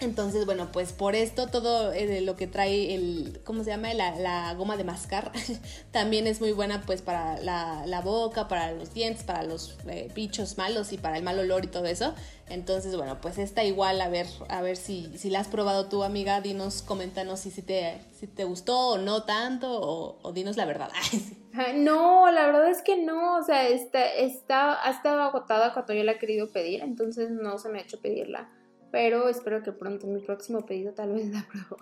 Entonces, 0.00 0.46
bueno, 0.46 0.70
pues 0.72 0.92
por 0.92 1.14
esto 1.14 1.48
todo 1.48 1.92
eh, 1.92 2.22
lo 2.22 2.34
que 2.34 2.46
trae 2.46 2.94
el, 2.94 3.40
¿cómo 3.44 3.64
se 3.64 3.70
llama? 3.70 3.92
La, 3.92 4.54
goma 4.54 4.78
de 4.78 4.84
mascar 4.84 5.30
también 5.90 6.26
es 6.26 6.40
muy 6.40 6.52
buena 6.52 6.82
pues 6.86 7.02
para 7.02 7.38
la, 7.40 8.00
boca, 8.02 8.48
para 8.48 8.72
los 8.72 8.94
dientes, 8.94 9.24
para 9.24 9.42
los 9.42 9.76
eh, 9.88 10.10
bichos 10.14 10.56
malos 10.56 10.92
y 10.92 10.98
para 10.98 11.18
el 11.18 11.22
mal 11.22 11.38
olor 11.38 11.64
y 11.64 11.68
todo 11.68 11.84
eso. 11.84 12.14
Entonces, 12.48 12.96
bueno, 12.96 13.20
pues 13.20 13.38
esta 13.38 13.62
igual, 13.62 14.00
a 14.00 14.08
ver, 14.08 14.26
a 14.48 14.62
ver 14.62 14.76
si, 14.76 15.16
si 15.18 15.28
la 15.28 15.40
has 15.40 15.48
probado 15.48 15.86
tú, 15.86 16.02
amiga, 16.02 16.40
dinos, 16.40 16.82
coméntanos 16.82 17.40
si, 17.40 17.50
si, 17.50 17.62
te, 17.62 18.00
si 18.18 18.26
te 18.26 18.44
gustó 18.44 18.78
o 18.88 18.98
no 18.98 19.24
tanto, 19.24 19.68
o, 19.70 20.32
dinos 20.32 20.56
la 20.56 20.64
verdad. 20.64 20.90
no, 21.74 22.30
la 22.30 22.46
verdad 22.46 22.70
es 22.70 22.80
que 22.80 22.96
no, 22.96 23.36
o 23.36 23.42
sea, 23.44 23.68
está, 23.68 24.06
está, 24.14 24.84
ha 24.84 24.90
estado 24.90 25.22
agotada 25.22 25.74
cuando 25.74 25.92
yo 25.92 26.04
la 26.04 26.12
he 26.12 26.18
querido 26.18 26.50
pedir, 26.50 26.82
entonces 26.82 27.30
no 27.30 27.58
se 27.58 27.68
me 27.68 27.78
ha 27.78 27.82
hecho 27.82 28.00
pedirla 28.00 28.48
pero 28.90 29.28
espero 29.28 29.62
que 29.62 29.72
pronto 29.72 30.06
en 30.06 30.14
mi 30.14 30.20
próximo 30.20 30.66
pedido 30.66 30.92
tal 30.92 31.12
vez 31.12 31.26
la 31.32 31.46
pruebo. 31.46 31.76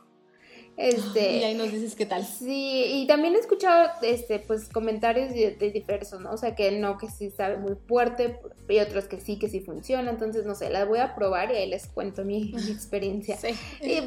Este, 0.79 1.39
y 1.39 1.43
ahí 1.43 1.57
nos 1.57 1.73
dices 1.73 1.97
qué 1.97 2.07
tal. 2.07 2.25
Sí, 2.25 2.85
y 2.87 3.07
también 3.09 3.35
he 3.35 3.39
escuchado 3.39 3.91
este, 4.01 4.39
pues, 4.39 4.69
comentarios 4.69 5.33
de, 5.35 5.71
diversos, 5.73 6.21
¿no? 6.21 6.31
O 6.31 6.37
sea, 6.37 6.55
que 6.55 6.71
no, 6.71 6.99
que 6.99 7.11
sí 7.11 7.31
sabe 7.31 7.57
muy 7.57 7.75
fuerte, 7.89 8.39
y 8.69 8.79
otros 8.79 9.07
que 9.07 9.21
sí, 9.21 9.41
que 9.41 9.49
sí 9.49 9.59
funciona. 9.59 10.09
Entonces, 10.09 10.47
no 10.47 10.55
sé, 10.55 10.71
las 10.71 10.87
voy 10.87 11.01
a 11.01 11.17
probar 11.17 11.51
y 11.51 11.57
ahí 11.57 11.69
les 11.69 11.89
cuento 11.89 12.25
mi, 12.25 12.55
experiencia. 12.71 13.37
Sí. 13.37 13.57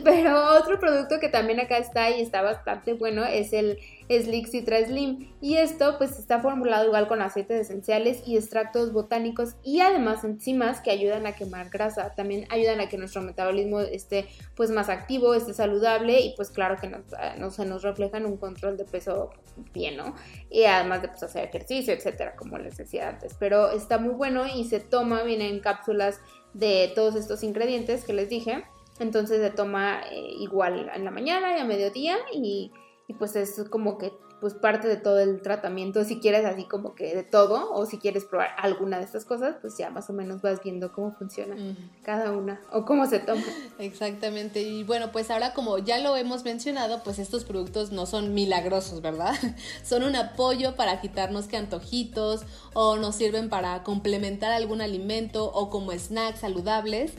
pero 0.06 0.58
otro 0.58 0.80
producto 0.80 1.20
que 1.20 1.28
también 1.28 1.60
acá 1.60 1.78
está 1.78 2.10
y 2.10 2.22
está 2.22 2.42
bastante 2.42 2.94
bueno 2.94 3.26
es 3.26 3.52
el 3.52 3.78
Slick 4.20 4.48
Citra 4.48 4.86
Slim. 4.86 5.30
Y 5.42 5.56
esto 5.56 5.96
pues 5.98 6.18
está 6.20 6.40
formulado 6.40 6.86
igual 6.86 7.08
con 7.08 7.22
aceites 7.22 7.62
esenciales 7.62 8.22
y 8.26 8.38
extractos 8.38 8.92
botánicos 8.92 9.56
y 9.64 9.80
además 9.82 10.24
enzimas 10.24 10.82
que 10.82 10.92
ayudan 10.92 11.26
a 11.26 11.34
quemar 11.34 11.70
grasa. 11.70 12.14
También 12.16 12.46
ayudan 12.50 12.80
a 12.82 12.90
que 12.90 12.98
nuestro 12.98 13.22
metabolismo 13.22 13.80
esté 13.82 14.28
pues 14.56 14.72
más 14.72 14.90
activo, 14.90 15.34
esté 15.34 15.54
saludable 15.54 16.20
y 16.20 16.36
pues 16.36 16.50
claro 16.50 16.78
que 16.80 16.92
ah, 17.18 17.36
no, 17.38 17.52
se 17.52 17.66
nos 17.66 17.84
reflejan 17.84 18.26
un 18.26 18.38
control 18.38 18.78
de 18.78 18.86
peso 18.86 19.32
bien, 19.74 19.98
¿no? 19.98 20.16
Y 20.50 20.66
además 20.66 21.02
de 21.02 21.10
pues, 21.10 21.24
hacer 21.24 21.46
ejercicio, 21.46 21.94
etcétera, 21.94 22.36
como 22.36 22.58
les 22.58 22.78
decía 22.78 23.10
antes. 23.10 23.36
Pero 23.40 23.72
está 23.72 23.98
muy 23.98 24.14
bueno 24.14 24.46
y 24.48 24.66
se 24.66 24.80
toma, 24.80 25.24
viene 25.24 25.50
en 25.50 25.60
cápsulas 25.60 26.20
de 26.54 26.92
todos 26.96 27.16
estos 27.16 27.44
ingredientes 27.44 28.04
que 28.04 28.14
les 28.14 28.30
dije. 28.30 28.64
Entonces 29.00 29.42
se 29.42 29.50
toma 29.50 30.02
eh, 30.12 30.34
igual 30.40 30.92
en 30.94 31.06
la 31.06 31.12
mañana 31.12 31.58
y 31.58 31.60
a 31.60 31.66
mediodía 31.66 32.18
y 32.34 32.72
y 33.12 33.14
pues 33.14 33.36
es 33.36 33.62
como 33.70 33.98
que 33.98 34.14
pues 34.40 34.56
parte 34.56 34.88
de 34.88 34.96
todo 34.96 35.20
el 35.20 35.42
tratamiento, 35.42 36.04
si 36.04 36.20
quieres 36.20 36.46
así 36.46 36.64
como 36.64 36.96
que 36.96 37.14
de 37.14 37.24
todo, 37.24 37.72
o 37.74 37.86
si 37.86 38.00
quieres 38.00 38.26
probar 38.26 38.50
alguna 38.58 38.98
de 38.98 39.04
estas 39.04 39.24
cosas, 39.24 39.58
pues 39.62 39.78
ya 39.78 39.92
más 39.92 40.10
o 40.10 40.14
menos 40.14 40.42
vas 40.42 40.64
viendo 40.64 40.92
cómo 40.94 41.12
funciona 41.12 41.56
cada 42.02 42.32
una 42.32 42.60
o 42.72 42.84
cómo 42.84 43.06
se 43.06 43.20
toma. 43.20 43.44
Exactamente, 43.80 44.62
y 44.64 44.84
bueno, 44.84 45.12
pues 45.12 45.30
ahora 45.30 45.54
como 45.54 45.78
ya 45.78 46.00
lo 46.00 46.16
hemos 46.16 46.44
mencionado, 46.44 47.04
pues 47.04 47.20
estos 47.20 47.44
productos 47.44 47.92
no 47.92 48.08
son 48.08 48.34
milagrosos, 48.34 49.02
¿verdad? 49.02 49.36
son 49.84 50.04
un 50.04 50.16
apoyo 50.16 50.76
para 50.76 51.02
quitarnos 51.02 51.48
que 51.48 51.58
antojitos 51.58 52.42
o 52.74 52.96
nos 52.96 53.16
sirven 53.16 53.50
para 53.50 53.84
complementar 53.84 54.54
algún 54.54 54.82
alimento 54.82 55.52
o 55.54 55.70
como 55.70 55.92
snacks 55.92 56.40
saludables. 56.40 57.12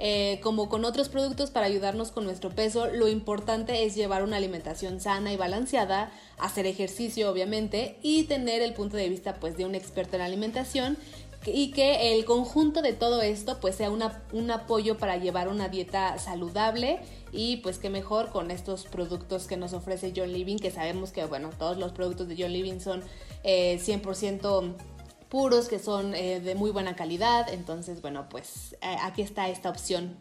Eh, 0.00 0.38
como 0.44 0.68
con 0.68 0.84
otros 0.84 1.08
productos 1.08 1.50
para 1.50 1.66
ayudarnos 1.66 2.12
con 2.12 2.24
nuestro 2.24 2.50
peso, 2.50 2.86
lo 2.86 3.08
importante 3.08 3.84
es 3.84 3.96
llevar 3.96 4.22
una 4.22 4.36
alimentación 4.36 5.00
sana 5.00 5.32
y 5.32 5.36
balanceada, 5.36 6.12
hacer 6.38 6.66
ejercicio 6.66 7.28
obviamente 7.30 7.98
y 8.00 8.22
tener 8.24 8.62
el 8.62 8.74
punto 8.74 8.96
de 8.96 9.08
vista 9.08 9.34
pues 9.34 9.56
de 9.56 9.64
un 9.64 9.74
experto 9.74 10.14
en 10.14 10.22
alimentación 10.22 10.96
y 11.46 11.70
que 11.70 12.14
el 12.14 12.24
conjunto 12.24 12.82
de 12.82 12.92
todo 12.92 13.22
esto 13.22 13.58
pues 13.60 13.76
sea 13.76 13.90
un 13.90 14.50
apoyo 14.50 14.98
para 14.98 15.16
llevar 15.16 15.48
una 15.48 15.68
dieta 15.68 16.18
saludable 16.18 17.00
y 17.32 17.58
pues 17.58 17.78
qué 17.78 17.90
mejor 17.90 18.30
con 18.30 18.50
estos 18.50 18.84
productos 18.84 19.46
que 19.46 19.56
nos 19.56 19.72
ofrece 19.72 20.12
John 20.14 20.32
Living 20.32 20.56
que 20.58 20.70
sabemos 20.70 21.10
que 21.10 21.24
bueno 21.24 21.50
todos 21.58 21.76
los 21.76 21.92
productos 21.92 22.28
de 22.28 22.36
John 22.38 22.52
Living 22.52 22.80
son 22.80 23.02
eh, 23.44 23.78
100% 23.80 24.74
puros 25.28 25.68
que 25.68 25.78
son 25.78 26.14
eh, 26.14 26.40
de 26.40 26.54
muy 26.54 26.70
buena 26.70 26.96
calidad. 26.96 27.52
Entonces, 27.52 28.02
bueno, 28.02 28.28
pues 28.28 28.76
eh, 28.82 28.96
aquí 29.02 29.22
está 29.22 29.48
esta 29.48 29.70
opción 29.70 30.16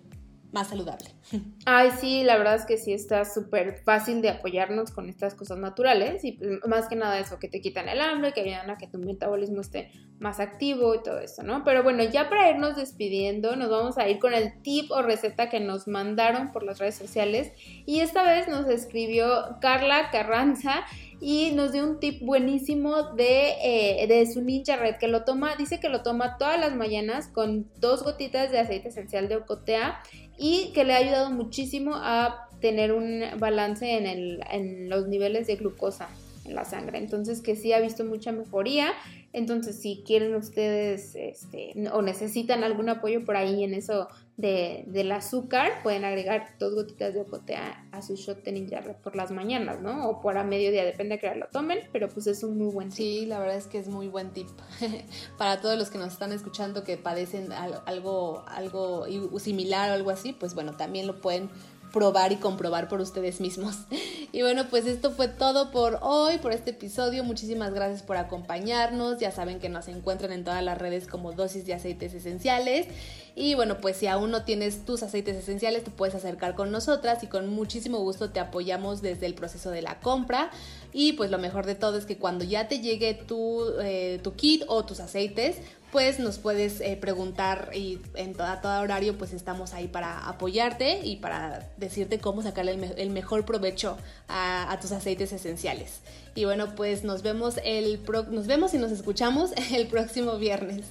más 0.52 0.70
saludable. 0.70 1.10
Ay, 1.66 1.92
sí, 2.00 2.24
la 2.24 2.38
verdad 2.38 2.56
es 2.56 2.66
que 2.66 2.78
sí 2.78 2.94
está 2.94 3.26
súper 3.26 3.82
fácil 3.84 4.22
de 4.22 4.30
apoyarnos 4.30 4.92
con 4.92 5.10
estas 5.10 5.36
cosas 5.36 5.58
naturales 5.58 6.24
y 6.24 6.34
pues, 6.34 6.60
más 6.68 6.88
que 6.88 6.96
nada 6.96 7.20
eso, 7.20 7.40
que 7.40 7.50
te 7.50 7.62
quitan 7.62 7.90
el 7.90 8.00
hambre, 8.00 8.34
que 8.34 8.42
ayudan 8.42 8.70
a 8.70 8.78
que 8.78 8.88
tu 8.88 8.98
metabolismo 8.98 9.62
esté 9.62 9.92
más 10.20 10.40
activo 10.40 10.96
y 10.96 11.04
todo 11.04 11.20
eso, 11.20 11.44
¿no? 11.44 11.64
Pero 11.64 11.84
bueno, 11.84 12.04
ya 12.04 12.30
para 12.30 12.50
irnos 12.50 12.76
despidiendo, 12.76 13.56
nos 13.56 13.70
vamos 13.70 13.98
a 13.98 14.08
ir 14.08 14.20
con 14.20 14.34
el 14.34 14.62
tip 14.62 14.90
o 14.92 15.02
receta 15.02 15.50
que 15.50 15.60
nos 15.60 15.88
mandaron 15.88 16.52
por 16.52 16.64
las 16.64 16.80
redes 16.80 16.96
sociales 16.96 17.52
y 17.86 18.00
esta 18.00 18.24
vez 18.24 18.48
nos 18.48 18.68
escribió 18.68 19.58
Carla 19.62 20.10
Carranza 20.12 20.86
y 21.19 21.51
nos 21.53 21.71
dio 21.71 21.83
un 21.83 22.00
tip 22.00 22.21
buenísimo 22.21 23.13
de, 23.13 23.53
eh, 23.63 24.07
de 24.07 24.31
su 24.31 24.41
Ninja 24.41 24.75
Red 24.75 24.95
que 24.97 25.07
lo 25.07 25.24
toma, 25.24 25.55
dice 25.55 25.79
que 25.79 25.89
lo 25.89 26.03
toma 26.03 26.38
todas 26.38 26.59
las 26.59 26.75
mañanas 26.75 27.27
con 27.27 27.67
dos 27.79 28.03
gotitas 28.03 28.51
de 28.51 28.59
aceite 28.59 28.89
esencial 28.89 29.27
de 29.27 29.38
ocotea 29.38 30.00
y 30.38 30.71
que 30.74 30.83
le 30.83 30.93
ha 30.93 30.97
ayudado 30.97 31.31
muchísimo 31.31 31.91
a 31.95 32.47
tener 32.62 32.91
un 32.91 33.21
balance 33.39 33.97
en, 33.97 34.05
el, 34.05 34.43
en 34.51 34.89
los 34.89 35.07
niveles 35.07 35.47
de 35.47 35.55
glucosa 35.55 36.09
en 36.45 36.55
la 36.55 36.65
sangre. 36.65 36.97
Entonces 36.97 37.41
que 37.41 37.55
sí 37.55 37.74
ha 37.74 37.79
visto 37.79 38.05
mucha 38.05 38.31
mejoría 38.31 38.93
entonces, 39.38 39.79
si 39.79 40.03
quieren 40.05 40.33
ustedes 40.36 41.15
este, 41.15 41.74
o 41.91 42.01
necesitan 42.01 42.63
algún 42.63 42.89
apoyo 42.89 43.24
por 43.24 43.36
ahí 43.36 43.63
en 43.63 43.74
eso 43.74 44.07
de, 44.38 44.84
del 44.88 45.12
azúcar, 45.12 45.82
pueden 45.82 46.06
agregar 46.06 46.56
dos 46.60 46.75
gotitas 46.75 47.13
de 47.15 47.22
ocote 47.22 47.56
a, 47.56 47.84
su 48.01 48.15
shot 48.15 48.44
de 48.44 48.51
Ninja 48.51 48.82
por 49.03 49.15
las 49.15 49.32
mañanas, 49.32 49.82
¿no? 49.82 50.08
O 50.08 50.22
por 50.22 50.38
a 50.38 50.44
mediodía, 50.44 50.86
depende 50.86 51.15
de 51.15 51.20
que 51.20 51.36
lo 51.36 51.48
tomen, 51.48 51.79
pero 51.91 52.08
pues 52.08 52.27
es 52.27 52.44
un 52.44 52.56
muy 52.58 52.72
buen 52.72 52.89
tip. 52.89 52.98
Sí, 52.98 53.25
la 53.25 53.39
verdad 53.39 53.56
es 53.56 53.65
que 53.65 53.79
es 53.79 53.88
muy 53.88 54.08
buen 54.08 54.32
tip 54.34 54.48
para 55.39 55.60
todos 55.60 55.77
los 55.79 55.89
que 55.89 55.98
nos 55.98 56.13
están 56.13 56.32
escuchando 56.32 56.84
que 56.84 56.98
padecen 56.98 57.51
algo, 57.51 58.44
algo 58.48 59.08
similar 59.39 59.89
o 59.89 59.94
algo 59.96 60.12
así, 60.12 60.34
pues 60.34 60.53
bueno, 60.53 60.77
también 60.77 61.08
lo 61.08 61.20
pueden 61.20 61.50
probar 61.91 62.32
y 62.32 62.36
comprobar 62.36 62.88
por 62.88 63.01
ustedes 63.01 63.41
mismos. 63.41 63.75
Y 64.34 64.41
bueno, 64.41 64.67
pues 64.69 64.86
esto 64.86 65.12
fue 65.12 65.29
todo 65.29 65.72
por 65.72 66.00
hoy, 66.01 66.38
por 66.38 66.51
este 66.51 66.72
episodio. 66.72 67.24
Muchísimas 67.24 67.74
gracias 67.74 68.03
por 68.03 68.17
acompañarnos. 68.17 69.19
Ya 69.19 69.31
saben 69.31 69.60
que 69.60 69.69
nos 69.69 69.88
encuentran 69.88 70.31
en 70.34 70.43
todas 70.43 70.63
las 70.63 70.77
redes 70.77 71.07
como 71.07 71.31
dosis 71.31 71.65
de 71.65 71.74
aceites 71.74 72.13
esenciales. 72.13 72.88
Y 73.36 73.53
bueno, 73.53 73.77
pues 73.77 73.98
si 73.98 74.07
aún 74.07 74.31
no 74.31 74.43
tienes 74.43 74.84
tus 74.84 75.03
aceites 75.03 75.38
esenciales, 75.38 75.84
te 75.84 75.91
puedes 75.91 76.15
acercar 76.15 76.55
con 76.55 76.72
nosotras 76.72 77.24
y 77.24 77.27
con 77.27 77.48
muchísimo 77.48 78.00
gusto 78.00 78.31
te 78.31 78.39
apoyamos 78.39 79.01
desde 79.01 79.27
el 79.27 79.34
proceso 79.34 79.69
de 79.72 79.81
la 79.81 80.00
compra. 80.00 80.51
Y 80.91 81.13
pues 81.13 81.31
lo 81.31 81.38
mejor 81.38 81.65
de 81.65 81.75
todo 81.75 81.98
es 81.98 82.05
que 82.05 82.17
cuando 82.17 82.43
ya 82.43 82.67
te 82.67 82.79
llegue 82.79 83.13
tu, 83.13 83.63
eh, 83.79 84.19
tu 84.24 84.34
kit 84.34 84.63
o 84.67 84.84
tus 84.86 85.00
aceites, 85.00 85.57
pues 85.91 86.20
nos 86.20 86.38
puedes 86.38 86.82
eh, 86.82 86.98
preguntar 87.00 87.70
y 87.74 88.00
en 88.15 88.34
toda, 88.34 88.62
todo 88.62 88.79
horario 88.82 89.17
pues 89.17 89.34
estamos 89.34 89.74
ahí 89.74 89.88
para 89.88 90.27
apoyarte 90.27 91.06
y 91.06 91.17
para 91.17 91.70
decirte 91.77 92.20
cómo 92.20 92.41
sacarle 92.41 92.77
el, 92.98 93.10
mejor 93.10 93.46
provecho 93.46 93.98
a, 94.27 94.72
a, 94.72 94.79
tus 94.79 94.91
aceites 94.91 95.32
esenciales. 95.32 96.01
Y 96.36 96.46
bueno, 96.46 96.75
pues 96.75 97.03
nos 97.03 97.24
vemos 97.24 97.60
el 97.63 98.02
nos 98.32 98.47
vemos 98.47 98.73
y 98.73 98.78
nos 98.78 98.91
escuchamos 98.91 99.52
el 99.73 99.88
próximo 99.88 100.38
viernes. 100.38 100.86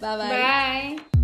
Bye 0.00 0.16
bye. 0.16 0.96
Bye. 0.96 1.15